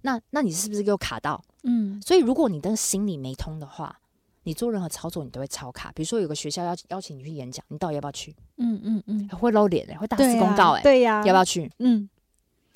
[0.00, 1.42] 那那你是不是给我卡到？
[1.62, 4.00] 嗯所以如果你的心里没通的话，
[4.42, 5.92] 你做任何操作你都会超卡。
[5.92, 8.34] 比如说有个学校要邀请你去演讲，你到底要不要去？
[8.56, 11.70] 嗯嗯嗯，会露脸哎、会大肆公告哎、对呀，要不要去？
[11.78, 12.08] 嗯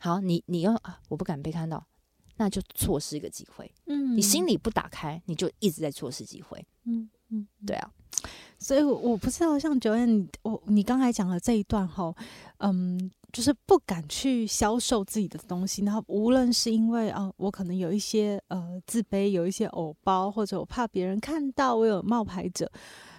[0.00, 1.86] 好，你你又啊，我不敢被看到，
[2.36, 3.72] 那就错失一个机会。
[3.86, 6.64] 嗯，你心里不打开，你就一直在错失机会。
[6.84, 7.90] 嗯嗯，对啊，
[8.58, 12.14] 所以我我不知道，像九燕，你我你刚才讲的这一段哈，
[12.58, 22.70] 嗯，就是不敢去销售自己的东西，然后无论是因为啊、呃，我可能有一些呃自卑，有一些偶包，或者我怕别人看到我有冒牌者。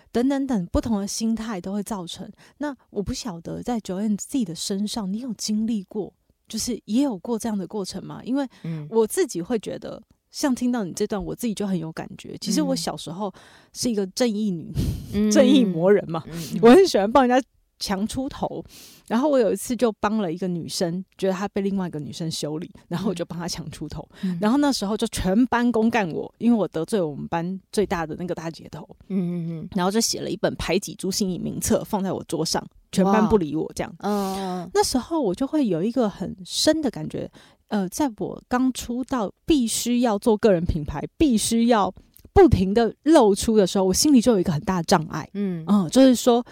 [0.10, 2.32] 等等等，不同的心态都会造成。
[2.60, 6.12] 那我不晓得，在九燕自己的身上，你有经历过，
[6.48, 8.22] 就是也有过这样的过程吗？
[8.24, 12.38] 因为嗯，我自己会觉得，像听到你这段，我自己就很有感觉。
[12.40, 13.34] 其实我嗯小时候
[13.74, 14.72] 是一个正义女，
[15.14, 16.24] 嗯 正义魔人嘛，
[16.62, 17.48] 我很喜欢帮人家
[17.80, 18.64] 强出头。
[19.08, 24.08] 然后我有一次就帮了一个女生，觉得她被另外一个女生修理，然后我就帮她强出头。
[24.24, 33.94] 嗯然后那时候就全班公干我，因为我得罪我们班最大的那个大姐头，嗯嗯嗯然后就写了一本排挤朱心怡名册放在我桌上，全班不理我这样。
[34.00, 37.30] 嗯那时候我就会有一个很深的感觉，
[37.68, 41.94] 呃，在我刚出道必须要做个人品牌，必须要
[42.34, 46.46] 不停的露出的时候，我心里就有一个很大的障碍，嗯嗯，就是说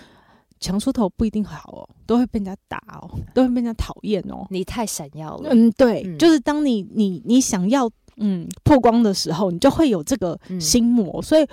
[0.60, 4.46] 强出头不一定好哦，都会被人家打哦，都会被人家讨厌哦。
[4.50, 5.50] 你太闪耀了。
[5.52, 11.48] 嗯，对，嗯就是当你你你想要嗯破光的时候，你就会有这个嗯心魔，所以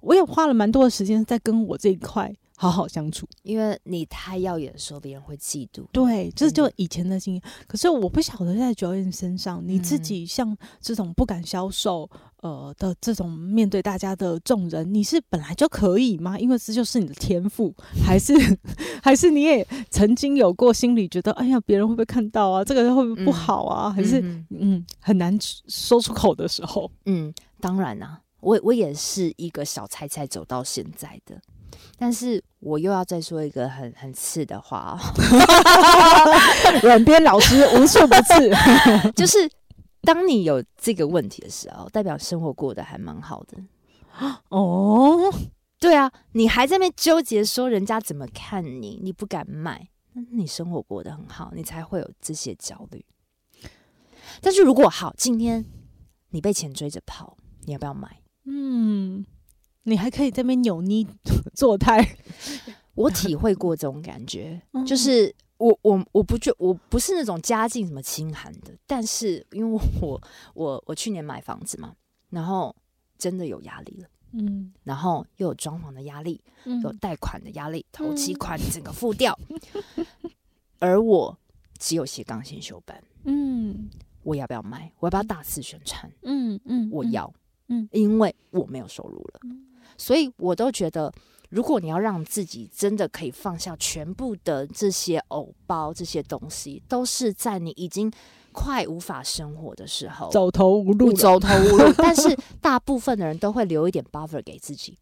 [0.00, 3.26] 我也花了蛮多的时间在跟我这一块好好相处。
[3.42, 5.84] 因为你太耀眼的时候，别人会嫉妒。
[5.90, 7.42] 对，这就以前的经验。
[7.66, 12.08] 可是我不晓得在 Joanne 身上，你自嗯己像这种不敢销售
[12.40, 16.38] 呃的这种面对大家的众人，你是本来就可以吗？
[16.38, 17.74] 因为这就是你的天赋，
[18.06, 18.32] 还是
[19.02, 22.64] 还是你也曾经有过心里觉得，哎呀，别人会不会看到啊？
[22.64, 23.90] 这个会不会不好啊？
[23.90, 26.88] 还是嗯嗯很难说出口的时候？
[27.06, 31.40] 嗯，当然啦、我我也是一个小菜菜走到现在的，
[31.98, 38.50] 但是我又要再说一个很很刺的话哦，软编老师无处不刺，
[39.14, 39.50] 就是
[40.02, 43.58] 当你有这个问题的时候，代表生活过得还蛮好的。
[44.50, 45.32] 哦，
[45.78, 53.04] 对啊，你还在那边纠结说人家怎么看你，你不敢卖，那你生活过得很好，你才会有这些焦虑。
[54.40, 55.64] 但是如果好，今天
[56.30, 58.20] 你被钱追着跑，你要不要买？
[58.44, 59.24] 嗯，
[59.84, 61.06] 你还可以在那边扭捏
[61.54, 62.16] 做态，
[62.94, 64.84] 我体会过这种感觉，嗯。
[64.86, 70.20] 就是我我我不觉我不是那种家境什么清寒的，但是因为我
[70.54, 71.94] 我我去年买房子嘛，
[72.30, 72.74] 然后
[73.18, 74.72] 真的有压力了，嗯。
[74.84, 76.80] 然后又有装潢的压力，嗯。
[76.82, 79.38] 有贷款的压力，头期款整个付掉，
[80.78, 81.36] 而我
[81.78, 83.90] 只有斜杠先修班，嗯。
[84.24, 84.92] 我要不要卖？
[85.00, 86.08] 我要不要大肆宣传？
[86.22, 87.32] 嗯嗯，我要，
[87.68, 87.88] 嗯。
[87.92, 89.40] 因为我没有收入了，
[90.02, 91.14] 所以我都觉得，
[91.48, 98.12] 如果你要让自己真的可以放下全部的这些偶包，这些东西，都是在你已经
[98.50, 101.94] 快无法生活的时候，走投无路，走投无路。
[101.96, 104.98] 但是大部分的人都会留一点 buffer 给自己。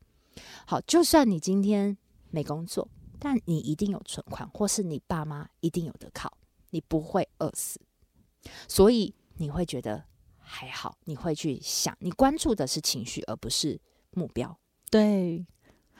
[0.67, 1.97] 好，就算你今天
[2.29, 2.87] 没工作，
[3.19, 6.31] 但你一定有存款，或是你爸妈一定有得靠，
[6.69, 7.81] 你不会饿死。
[8.69, 10.05] 所以你会觉得
[10.37, 14.60] 还好，你会去想，你关注的是情绪，而不是目标。
[14.91, 15.47] 对。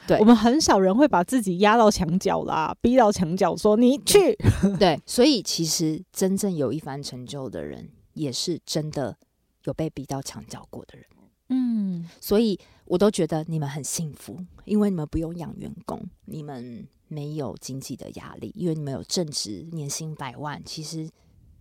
[0.07, 4.35] 对，我们很少人会把自己压到墙角啦，逼到墙角，说你去。
[4.81, 9.15] 对，所以其实真正有一番成就的人，也是真的
[9.65, 11.07] 有被逼到墙角过的人。
[11.51, 20.63] 嗯，所以我都觉得你们很幸福，因为你们不用养员工，你们没有经济的压力，因为你们有正职，年薪百万。
[20.65, 21.07] 其实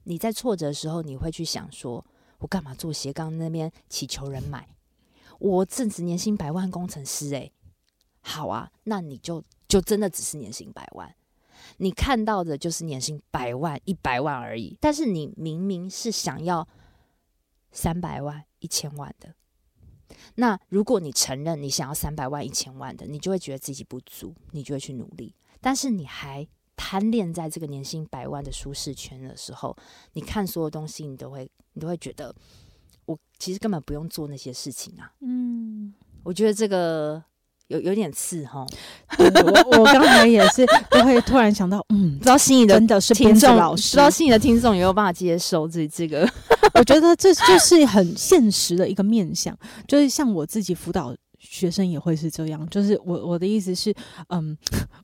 [0.05, 2.05] 你在挫折的时候，你会去想说，
[2.37, 4.65] 我干嘛做斜杠那边祈求人买？
[5.39, 7.51] 我正值年薪百万工程师、欸，哎。
[8.21, 11.15] 好啊，那你就就真的只是年薪百万，
[11.77, 14.77] 你看到的就是年薪百万、一百万而已。
[14.79, 16.67] 但是你明明是想要
[17.71, 19.33] 三百万、一千万的，
[20.35, 25.33] 那如果你承认你想要三百万、一千万的，你就会觉得自己不足，你就会去努力。
[25.61, 29.75] 但是你还贪恋在这个年薪百万的舒适圈的时候，
[30.11, 32.35] 你看所有东西，你都会你都会觉得，
[33.09, 35.11] 我其实根本不用做那些事情啊。
[35.21, 35.93] 嗯，
[36.23, 37.23] 我觉得这个。
[37.69, 38.65] 有有点刺哈，
[39.19, 46.27] 我我刚才也是都会突然想到，嗯，不知道心仪的真的是听众老师，不知道心仪的听众有没有办法接受这这个？
[46.73, 49.55] 我觉得这就是很现实的一个面向，
[49.87, 51.15] 就是像我自己辅导
[51.49, 53.91] 学生也会是这样，就是我我的意思是，
[54.27, 54.55] 嗯，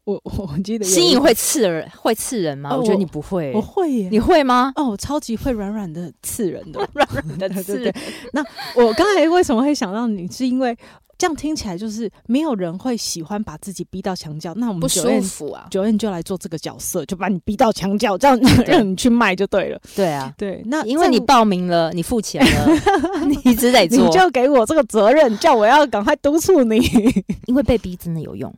[0.04, 2.70] 我我记得心仪会刺人，会刺人吗？
[2.72, 4.72] 哦、我觉得你不会，我会耶，你会吗？
[4.76, 7.92] 哦，我超级会软软的刺人的， 软软的刺人。
[8.32, 10.78] 那我刚才为什么会想到你，是因为。
[11.18, 15.68] 这样听起来就是没有人会喜欢把自己逼到墙角，那我们不舒服啊。
[15.72, 19.80] 九燕就来做这个角色，就把你逼到墙角，这样 让你去卖就对了。
[19.96, 22.68] 对啊，对，那因为你报名了，你付钱了，
[23.28, 26.80] 你一直得做，你就给我这个责任，叫我要赶快督促你。
[27.48, 28.54] 因为被逼真的有用，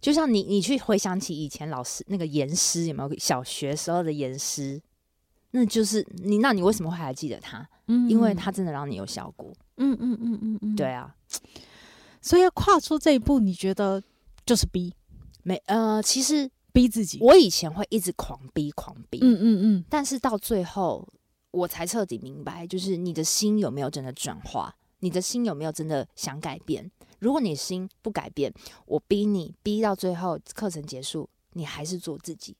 [0.00, 3.10] 就像你，你去回想起以前老师那个严师有没有？
[3.18, 4.80] 小学时候的严师，
[5.52, 7.64] 那就是你，那你为什么会还记得他？
[7.86, 9.52] 嗯，因为他真的让你有效果。
[9.76, 11.14] 嗯嗯嗯嗯嗯，对啊。
[12.26, 14.02] 所以要跨出这一步，你觉得
[14.44, 14.92] 就是逼？
[15.44, 17.18] 没呃，其实逼自己。
[17.20, 21.06] 我以前会一直狂逼狂逼，嗯嗯嗯，但是到最后
[21.52, 26.90] 我才彻底明白，就是你的心有没有真的转化，你的心有没有真的想改变？
[27.20, 28.52] 如果你心不改变，
[28.86, 32.56] 我逼你逼到最后，课程结束，你还是做自己。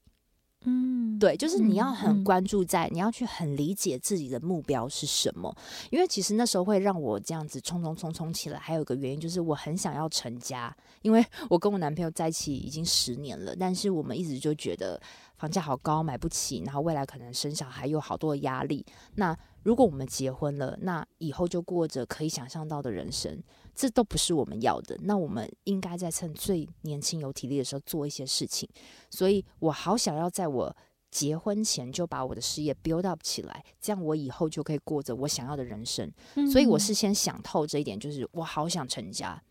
[0.68, 5.56] 嗯，对，就是你要很关注在，嗯、你要去很理解自己的目标是什么。
[5.90, 15.00] 因为其实那时候会让我这样子冲冲冲冲起来，还有一个原因就是我很想要成家，因为我跟我男朋友在一起已经十年了，但是我们一直就觉得
[15.36, 18.84] 房价好高，买不起，然后未来可能生小孩有好多的压力。
[19.14, 23.42] 那如果我们结婚了，那以后就过着可以想象到的人生。
[23.74, 28.68] 这都不是我们要的，那我们应该在趁最年轻有体力的时候做一些事情。
[29.10, 30.76] 所以我好想要在我
[31.10, 36.08] 结婚前就把我的事业 build up 起来，这样我以后就可以过着我想要的人生。
[36.36, 36.48] 嗯。
[36.48, 39.42] 所以我是先想透这一点，就是我好想成家，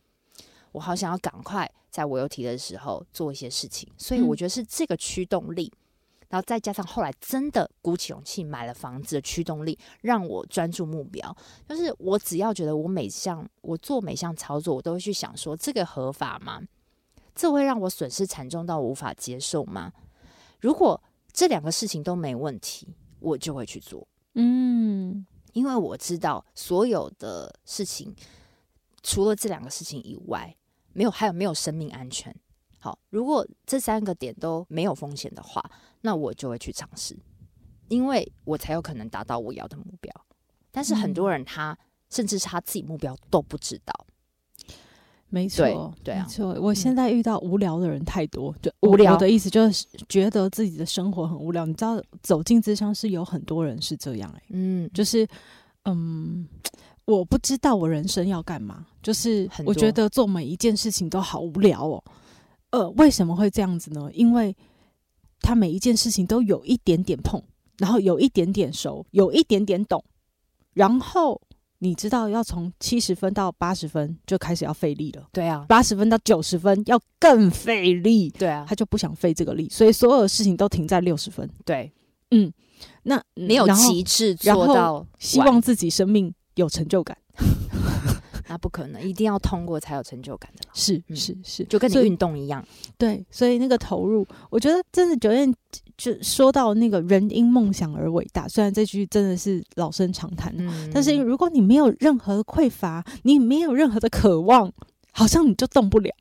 [0.71, 3.91] 我好想要赶快在我有体力的时候做一些事情。
[3.97, 5.69] 所以我觉得是这个驱动力。
[6.29, 11.35] 然后再加上后来真的鼓起勇气买了房子的驱动力，让我专注目标。
[11.67, 16.61] 就是我只要觉得我每项我做每项操作，我都会去想说，这个合法吗？
[17.33, 19.91] 这会让我损失惨重到无法接受吗？
[20.59, 21.01] 如果
[21.33, 24.07] 这两个事情都没问题，我就会去做。
[24.35, 28.15] 嗯，因为我知道所有的事情，
[29.03, 30.55] 除了这两个事情以外，
[30.93, 32.33] 没有还有没有生命安全。
[32.85, 35.59] 好，如果这三个点都没有风险的话，
[36.01, 37.17] 那我就会去尝试，
[37.87, 40.13] 因为我才有可能达到我要的目标。
[40.71, 41.77] 但是很多人他、嗯、
[42.11, 44.05] 甚至是他自己目标都不知道。
[45.29, 46.55] 没错，对，啊，没错。
[46.61, 51.65] 我现在遇到无聊的人太多，就无聊的意思就是觉得自己的生活很无聊。
[51.65, 55.27] 你知道，走进智商是有很多人是这样、欸，嗯，就是
[55.85, 56.47] 嗯，
[57.05, 62.03] 我不知道我人生要干嘛，就是我觉得做每一件事情都好无聊哦。
[62.75, 64.09] 呃，为什么会这样子呢？
[64.13, 64.53] 因为
[65.39, 67.41] 他每一件事情都有一点点碰，
[67.77, 70.03] 然后有一点点熟，有一点点懂，
[70.73, 71.39] 然后
[71.79, 75.25] 你知道要从七十分到八十分就开始要费力了。
[75.31, 78.29] 对啊，八十分到九十分要更费力。
[78.31, 81.49] 对啊，他就不想费这个力，所以所有的事情都停在六十分。
[81.63, 81.89] 对，
[82.31, 82.51] 嗯，
[83.03, 87.17] 那没有极致做到，希望自己生命有成就感。
[88.47, 90.69] 那不可能，一定要通过才有成就感的。
[90.73, 92.65] 是嗯是是，就跟你运动一样，
[92.97, 95.53] 对，所以那个投入，我觉得真的 Joanne
[95.97, 104.71] 就说到那个人因梦想而伟大，虽然这句真的是老生常谈，嗯但是如果你没有任何的匮乏，你没有任何的渴望，
[105.11, 106.13] 好像你就动不了。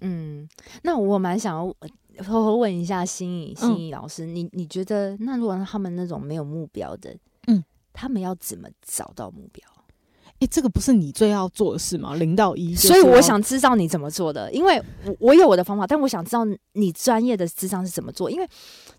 [0.00, 0.48] 嗯，
[0.82, 1.72] 那我蛮想要
[2.18, 7.16] 偷偷问一下心怡嗯心怡老师，你你觉得那如果他们那种没有目标的，
[7.46, 7.62] 嗯，
[7.92, 9.64] 他们要怎么找到目标？
[10.42, 12.16] 诶，这个不是你最要做的事吗？
[12.16, 18.48] 零到一，所以我想知道你怎么做的，因为我我有我的方法，但我想知道你专业的智商是怎么做，因为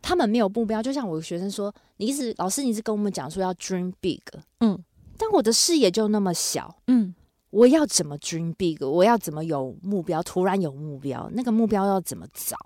[0.01, 0.81] 他们没有目标。
[0.81, 4.21] 就像我的学生说，你一直老师，你一直跟我们讲说要 dream big，
[4.61, 4.81] 嗯，
[5.17, 7.13] 但我的视野就那么小，嗯。
[7.49, 8.83] 我要怎么 dream big？
[8.83, 10.23] 我要怎么有目标？
[10.23, 12.57] 突然有目标，那个目标要怎么找？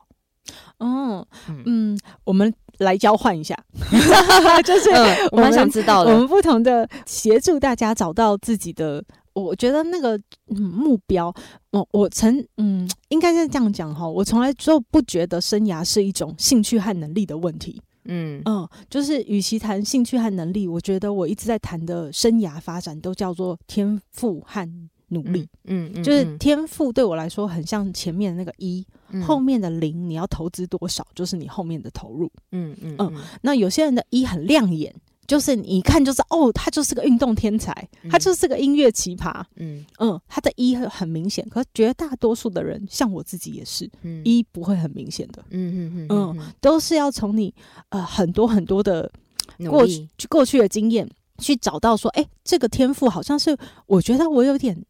[0.79, 3.57] 哦，嗯嗯，我们来交换一下，
[4.63, 6.13] 就是嗯，我蛮想知道的。
[6.13, 10.17] 我们不同的协助大家找到自己的，我觉得那个、
[10.49, 11.33] 嗯、目标，
[11.71, 17.81] 我我曾嗯，应该是这样讲哈，我从来就不觉得生涯是一种兴趣和能力的问题。
[18.09, 24.65] 嗯嗯，就是与其谈兴趣和能力，我觉得我一直在谈的生涯发展都叫做天赋和
[25.09, 25.47] 努力。
[25.65, 29.21] 嗯，嗯嗯就是天赋对我来说很像前面的那个一，嗯。
[29.21, 32.31] 后面的零，你要投资多少，就是你后面的投入。
[32.51, 34.93] 嗯嗯嗯那有些人的一很亮眼，
[35.25, 39.43] 就是你一看就是哦，他就是个运动天才，他就是个音乐奇葩。
[39.55, 39.85] 嗯。
[39.99, 44.21] 嗯，他的一很很明显，可是绝大多数的人，像我自己也是，嗯。
[44.23, 47.53] 一不会很明显的，嗯嗯嗯都是要从你
[47.89, 49.11] 呃很多很多的
[49.59, 54.81] 嗯过去过去的经验去找到说，哎、这个天赋好像是我觉得我有点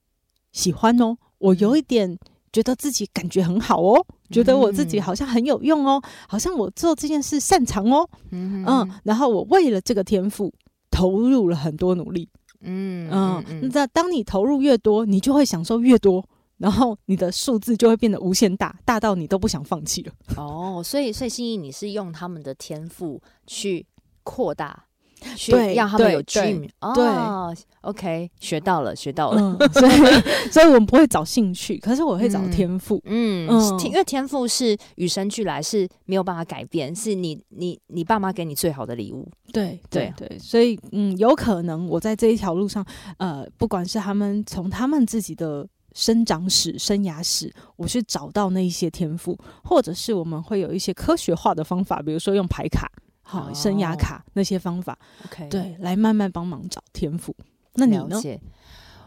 [0.52, 2.18] 喜欢哦，我有一点
[2.58, 10.52] 觉得自己感觉很好哦，觉得我自己好像很有用哦，好像我做这件事擅长哦，嗯嗯，然后我为了这个天赋
[10.90, 12.28] 投入了很多努力，
[12.62, 16.28] 嗯嗯，那当你投入越多，你就会享受越多，
[16.58, 20.12] 然后你的数字就会变得无限大，大到你都不想放弃了。
[20.36, 23.86] 哦，所以所以心怡，你是用他们的天赋去
[24.24, 24.87] 扩大，
[25.36, 33.02] 去对让他们有对 dream 哦，OK，学到了，学到了，嗯，所以所以我们不会找兴趣，可是我会找天赋。
[33.06, 39.28] 嗯，嗯因为天赋是与生俱来，是没有办法改变，是你你你爸妈给你最好的礼物。
[39.52, 42.86] 对对对对，所以嗯，有可能我在这一条路上，
[43.18, 52.92] 呃，不管是他们从他们自己的生长史、生涯史，我去找到那一些天赋，或者是我们会有一些科学化的方法，比如说用牌卡、
[53.28, 53.54] 好、哦。
[53.54, 57.36] 生涯卡那些方法，OK，对，来慢慢帮忙找天赋。
[57.74, 58.22] 那你呢？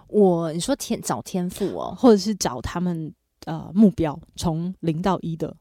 [0.09, 3.13] 我你说天找天赋哦，或者是找他们
[3.47, 5.57] 呃目标，从零到一的，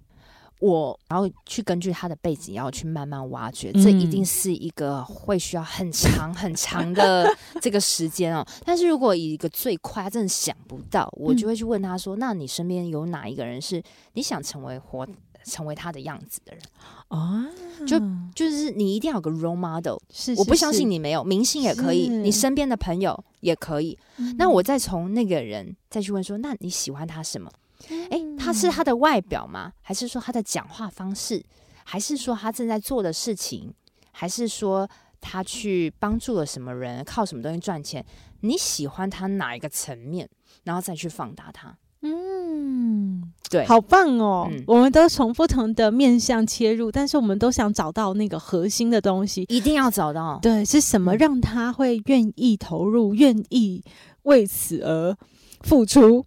[0.59, 3.83] 我然后去根据他的背景，要去慢慢挖掘，嗯。
[3.83, 7.31] 这一定是一个会需要很长很长的
[7.61, 8.43] 这个时间哦。
[8.65, 13.81] 但是如果以一个最快，他真的想不到，我就会去问他说：“那你身边有哪一个人是
[14.13, 15.07] 你想成为活
[15.49, 16.61] 成为他的样子的人？
[17.07, 17.45] 啊，
[17.87, 17.99] 就
[18.35, 19.97] 就是你一定要有个 role model。
[20.13, 23.97] 是我不相信你，没有，明星也可以，你身边的朋友也可以。
[24.17, 27.51] 嗯那我再从那个人再去问说：那你喜欢他什么？
[27.89, 29.73] 嗯诶，他是他的外表吗？
[29.81, 31.43] 还是说他的讲话方式？
[31.83, 33.73] 还是说他正在做的事情？
[34.11, 34.87] 还是说
[35.21, 38.05] 他去帮助了什么人，靠什么东西赚钱？
[38.41, 40.29] 你喜欢他哪一个层面？
[40.63, 41.75] 然后再去放大他。
[42.01, 44.47] 嗯，对，好棒哦！
[44.49, 49.43] 嗯我们都从不同的面向切入，但是我们都想找到那个核心的东西。
[49.49, 50.39] 一定要找到。
[50.41, 53.83] 对，是什么嗯让他会愿意投入，愿意
[54.23, 55.15] 为此而
[55.61, 56.25] 付出？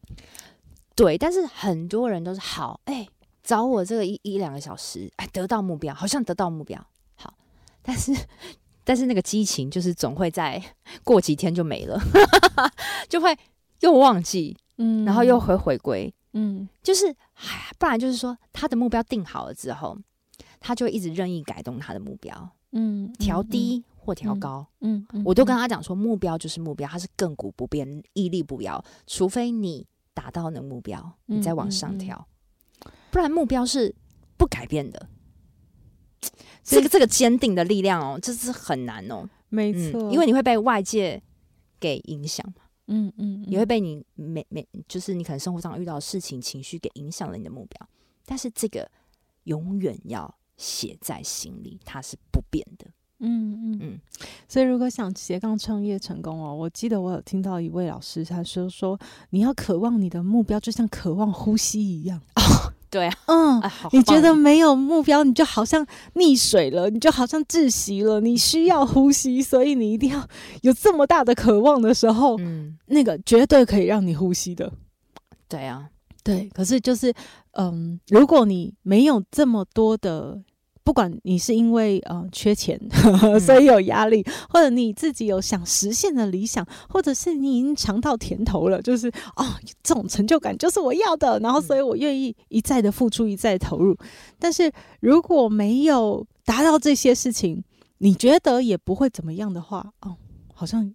[0.95, 3.09] 对，但是很多人都是好，哎，
[3.43, 6.79] 找我这个一一两个小时，哎，得到目标，好像得到目标，
[7.15, 7.33] 好，
[7.81, 8.15] 但是
[8.85, 10.63] 但是那个激情就是总会在
[11.03, 11.99] 过几天就没了，
[13.09, 13.35] 就会
[13.81, 16.69] 又忘记，嗯然后又会回归，嗯。
[16.83, 19.97] 就是哎，不然就是说他的目标定好了之后，
[20.61, 24.67] 他就一直任意改动他的目标，嗯调低或调高。
[24.81, 30.99] 嗯，嗯我都跟他讲说，目标就是目标，它是亘古不变、屹立不摇，除非你达到那个目标，
[31.29, 32.27] 嗯你再往上调，
[33.11, 33.95] 不然目标是
[34.37, 35.09] 不改变的。
[36.65, 41.21] 这个这个坚定的力量哦，这是很难哦，没嗯错，因为你会被外界
[41.81, 47.89] 给影响嘛，嗯嗯，也会被你每每就是你可能生活上遇到的事情、情绪给影响了你的目标，
[48.27, 48.91] 但是这个
[49.45, 52.87] 永远要写在心里，它是不变的。
[53.25, 54.01] 嗯嗯嗯，
[54.49, 58.99] 所以如果想斜杠创业成功哦，我记得我有听到一位老师他说说，
[59.31, 62.21] 你要渴望你的目标，就像渴望呼吸一样。
[62.93, 65.85] 对啊， 嗯，哎你觉得没有目标，你就好像
[66.15, 70.29] 溺水了，你就好像窒息了，你需要呼吸，所以你一定要
[70.61, 74.71] 有这么大的渴望的时候，嗯，那个绝对可以让你呼吸的。
[75.49, 75.89] 对啊，
[76.23, 77.13] 对，可是就是，
[77.53, 80.39] 嗯，如果你没有这么多的，
[80.85, 89.47] 不管你是因为呃缺钱呵呵，所以有压力，或者你自己有想实现的理想，或者是你已经尝到甜头了，就是哦，
[89.83, 93.97] 这种成就感就是我要的，然后所以我愿意一再的付出，一再投入。
[94.39, 94.71] 但是
[95.01, 97.63] 如果没有达到这些事情，
[97.99, 100.17] 你觉得也不会怎么样的话，哦，
[100.53, 100.93] 好像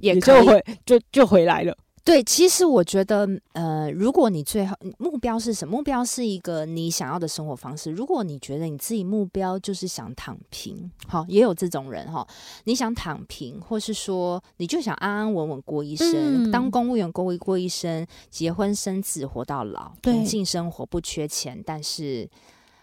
[0.00, 1.76] 也就会就就回来了。
[2.04, 5.78] 对，其实我觉得，呃，如果你最后目标是什么？
[5.78, 7.90] 目标是一个你想要的生活方式。
[7.90, 12.26] 如果你觉得你自己目标就是想躺平，好，也有这种人哈。
[12.64, 22.28] 你想躺平，或是说你就想安安稳稳过一生，嗯、当公务员过一过一生，结婚生子活到老，对平静生活，不缺钱，但是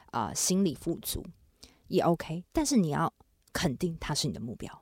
[0.07, 1.23] 啊、呃，心理富足
[1.89, 2.43] 也 OK。
[2.51, 3.13] 但是你要
[3.53, 4.81] 肯定它是你的目标，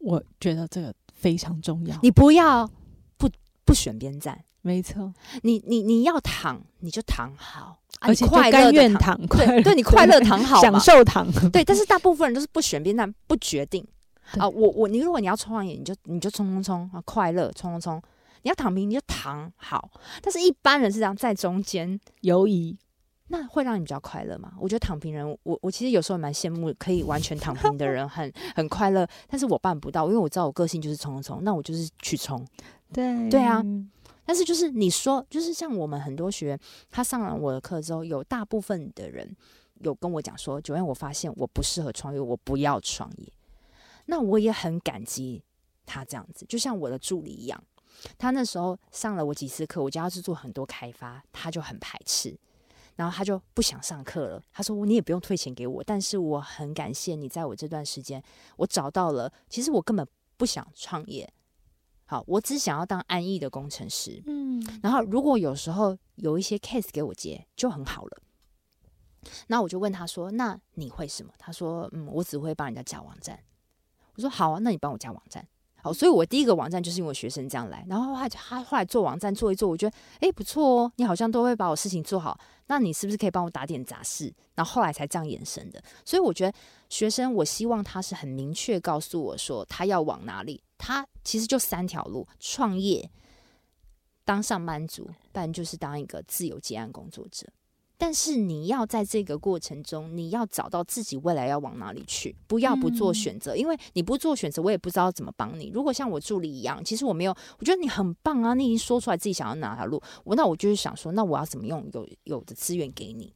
[0.00, 1.98] 我觉得这个非常重要。
[2.02, 2.70] 你不要。
[3.64, 5.12] 不选边站，没错。
[5.42, 11.26] 你你你要躺，你就躺好，啊、而且快乐甘愿躺，躺，对，对你快乐躺好， 享受躺。
[11.50, 13.86] 对， 但是大部分人都是不选边站，不决定
[14.36, 14.48] 啊。
[14.48, 18.02] 我我你如果你要创业，你就你就冲冲冲啊，快乐冲冲冲。
[18.42, 19.90] 你要躺平，你就躺好。
[20.20, 22.76] 但是一般人是这样，在中间游移，
[23.28, 24.52] 那会让你比较快乐吗？
[24.60, 29.06] 我觉得躺平人，我我其实有时候蛮羡慕可以完全躺平的人，很很快乐。
[29.28, 32.46] 但是我办不到，因为我知道我个性就是冲冲冲，那我就是去冲。
[32.94, 33.62] 对对啊，
[34.24, 39.36] 但是就是你说，就是像我们很多学员，他上了我的课之后，有大部分的人
[39.80, 43.32] 有跟我讲说，Joanne，我发现我不适合创业，我不要创业。
[44.06, 45.42] 那我也很感激
[45.84, 47.62] 他这样子，就像我的助理一样，
[48.16, 52.36] 他那时候上了我几次课，我叫他去做很多开发，他就很排斥，
[52.96, 54.42] 然后他就不想上课了。
[54.52, 58.22] 他说：“你也不用退钱给我，但是我很感谢你，在我这段时间，
[58.56, 61.30] 我找到了，其实我根本不想创业。”
[62.06, 64.22] 好，我只想要当安逸的工程师。
[64.26, 68.18] 嗯，然后如果有时候有一些 case 给我接，就很好了。
[69.46, 73.38] 那我就问他说：“那你会什么？”他说：“嗯，我只会帮人家加网站。”
[74.16, 75.46] 我说：“好啊，那你帮我加网站。”
[75.82, 82.38] 好，所以我第一个网站就是因为学生这样来，然后他他后来做网站做一做，我觉得诶不错哦，你好像都会把我事情做好。
[82.68, 84.32] 那你是不是可以帮我打点杂事？
[84.54, 85.82] 然后后来才这样延伸的。
[86.02, 90.62] 所以我觉得学生，我希望他是很明确告诉我说他要往哪里。
[90.78, 93.10] 他其实就三条路：创业、
[94.24, 97.46] 当上班族，不然就是当一个自由接案工作者。
[97.96, 105.70] 但是你要在这个过程中，你要找到自己未来要往哪里去，不要不做选择，嗯、因为你不做选择，我也不知道怎么帮你。
[105.72, 113.32] 如果像我助理一样，其实我没有，我觉得你很棒啊，你已经说出来自己想要哪条路，我那我就是想说，那我要怎么用有有的资源给你？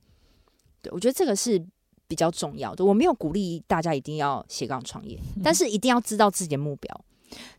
[0.82, 1.64] 对，我觉得这个是
[2.08, 2.84] 比较重要的。
[2.84, 7.04] 我没有鼓励大家一定要斜杠创业，嗯、 但是一定要知道自己的目标。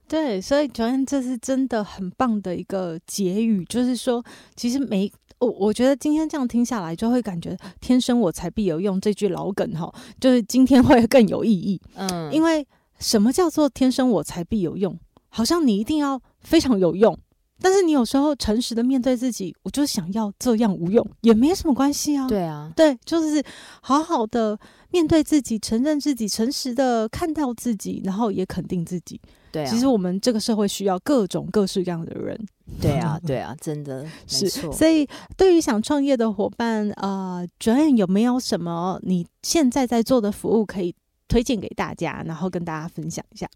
[0.08, 4.24] 对，所以 Joanne 这是真的很棒的一个结语，就是说，
[4.56, 11.80] 其实每我我觉得今天这样听下来，就会感觉“天生我材必有用”这句老梗哈，就是今天会更有意义。
[11.94, 12.68] 嗯，因为
[12.98, 14.98] 什么叫做“天生我材必有用”？
[15.30, 17.16] 好像你一定要非常有用，
[17.62, 22.28] 但是你有时候诚实的面对自己，我就想要这样无用，也没什么关系啊。
[22.28, 23.44] 对啊，对，就是
[23.82, 24.60] 好好的
[24.90, 29.22] 面对自己，承认自己，诚实的看到自己，然后也肯定自己。
[29.52, 32.40] 对啊，其实我们这个社会需要各种各式各样的人。
[32.80, 34.48] 对啊， 对啊，真的是。
[34.50, 40.96] 所以，对于想创业的伙伴，呃，Joanne 有没有什么你现在在做的服务可以
[41.28, 43.50] 推荐给大家，然后跟大家分享一下？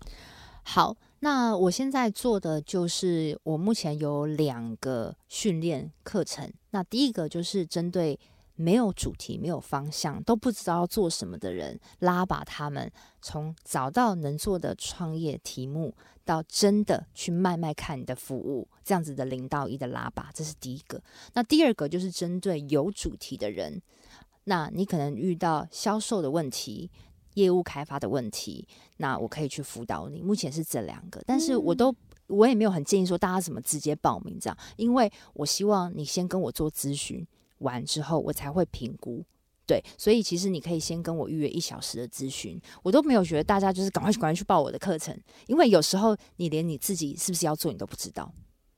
[0.64, 6.52] 好，那我现在做的就是，我目前有两个训练课程。
[6.72, 8.20] 那第一个就是针对。
[8.56, 12.92] 没有主题、没有方向、都不知道要做什么的人，拉把他们
[13.22, 21.02] 从找到能做的创业题目，到真的去卖卖看你的服务，这样子的零到一的拉把，这是第一个。
[21.34, 23.82] 那第二个就是针对有主题的人，
[24.44, 26.92] 那你可能遇到销售的问题、
[27.34, 30.22] 业务开发的问题，那我可以去辅导你。
[30.22, 31.94] 目前是这两个，但是我都
[32.28, 37.26] 我也没有很建议说大家怎么直接报名这样，因为我希望你先跟我做咨询。
[37.64, 39.26] 完之后，我才会评估。
[39.66, 42.60] 对，所以其实你可以先跟我预约一小时的咨询。
[42.84, 48.32] 我都没有觉得大家就是赶快赶快去报我的课程，因为有时候你连你自己是不是要做你都不知道。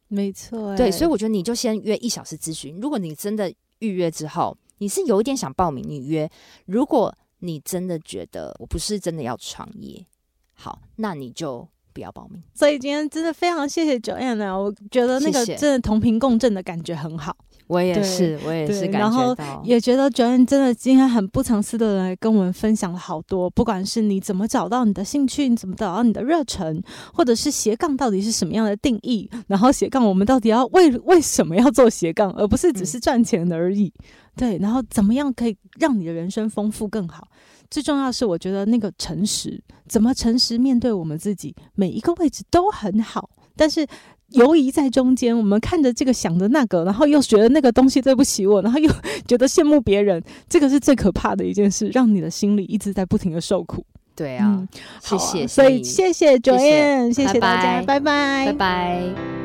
[0.07, 2.79] 没错、欸，对，所以我觉得你就先约一小时咨询。
[2.79, 6.29] 如果你真的预约之后，你是有一点想报名，你约。
[6.67, 10.05] 如果你真的觉得我不是真的要创业，
[10.53, 12.43] 好，那你就不要报名。
[12.53, 17.35] 所以今天真的非常谢谢 Joanne 啊，我觉得那个真的同频共振的感觉很好。
[17.67, 26.79] 我也是，我也是感觉到，然后也觉得 Joanne 真的今天很不藏私的来跟我们分享了好多，不管是你怎么找到你的兴趣，你怎么找到你的热忱，
[27.11, 33.91] 或者是斜杠到底是什么样的定义，然后斜杠我们到底要为 为什么要做斜杠，而不是只是赚钱而已。
[33.97, 37.27] 嗯、对，然后怎么样可以让你的人生丰富更好？
[37.69, 43.85] 最重要的是，我觉得那个诚实，怎么诚实面对我们自己，每一个位置都很好，但是。
[44.31, 48.91] 犹疑在中间，我们看着这个想着那个，然后又觉得那个东西对不起我，然后又
[49.27, 53.85] 觉得羡慕别人，这个是最可怕的一件事，让你的心里一直在不停的受苦。
[54.15, 54.67] 对啊，嗯、
[54.99, 58.45] 谢谢、啊，所以谢谢 Joanne，谢谢，谢谢大家，拜拜，拜拜。
[58.47, 59.44] 拜拜。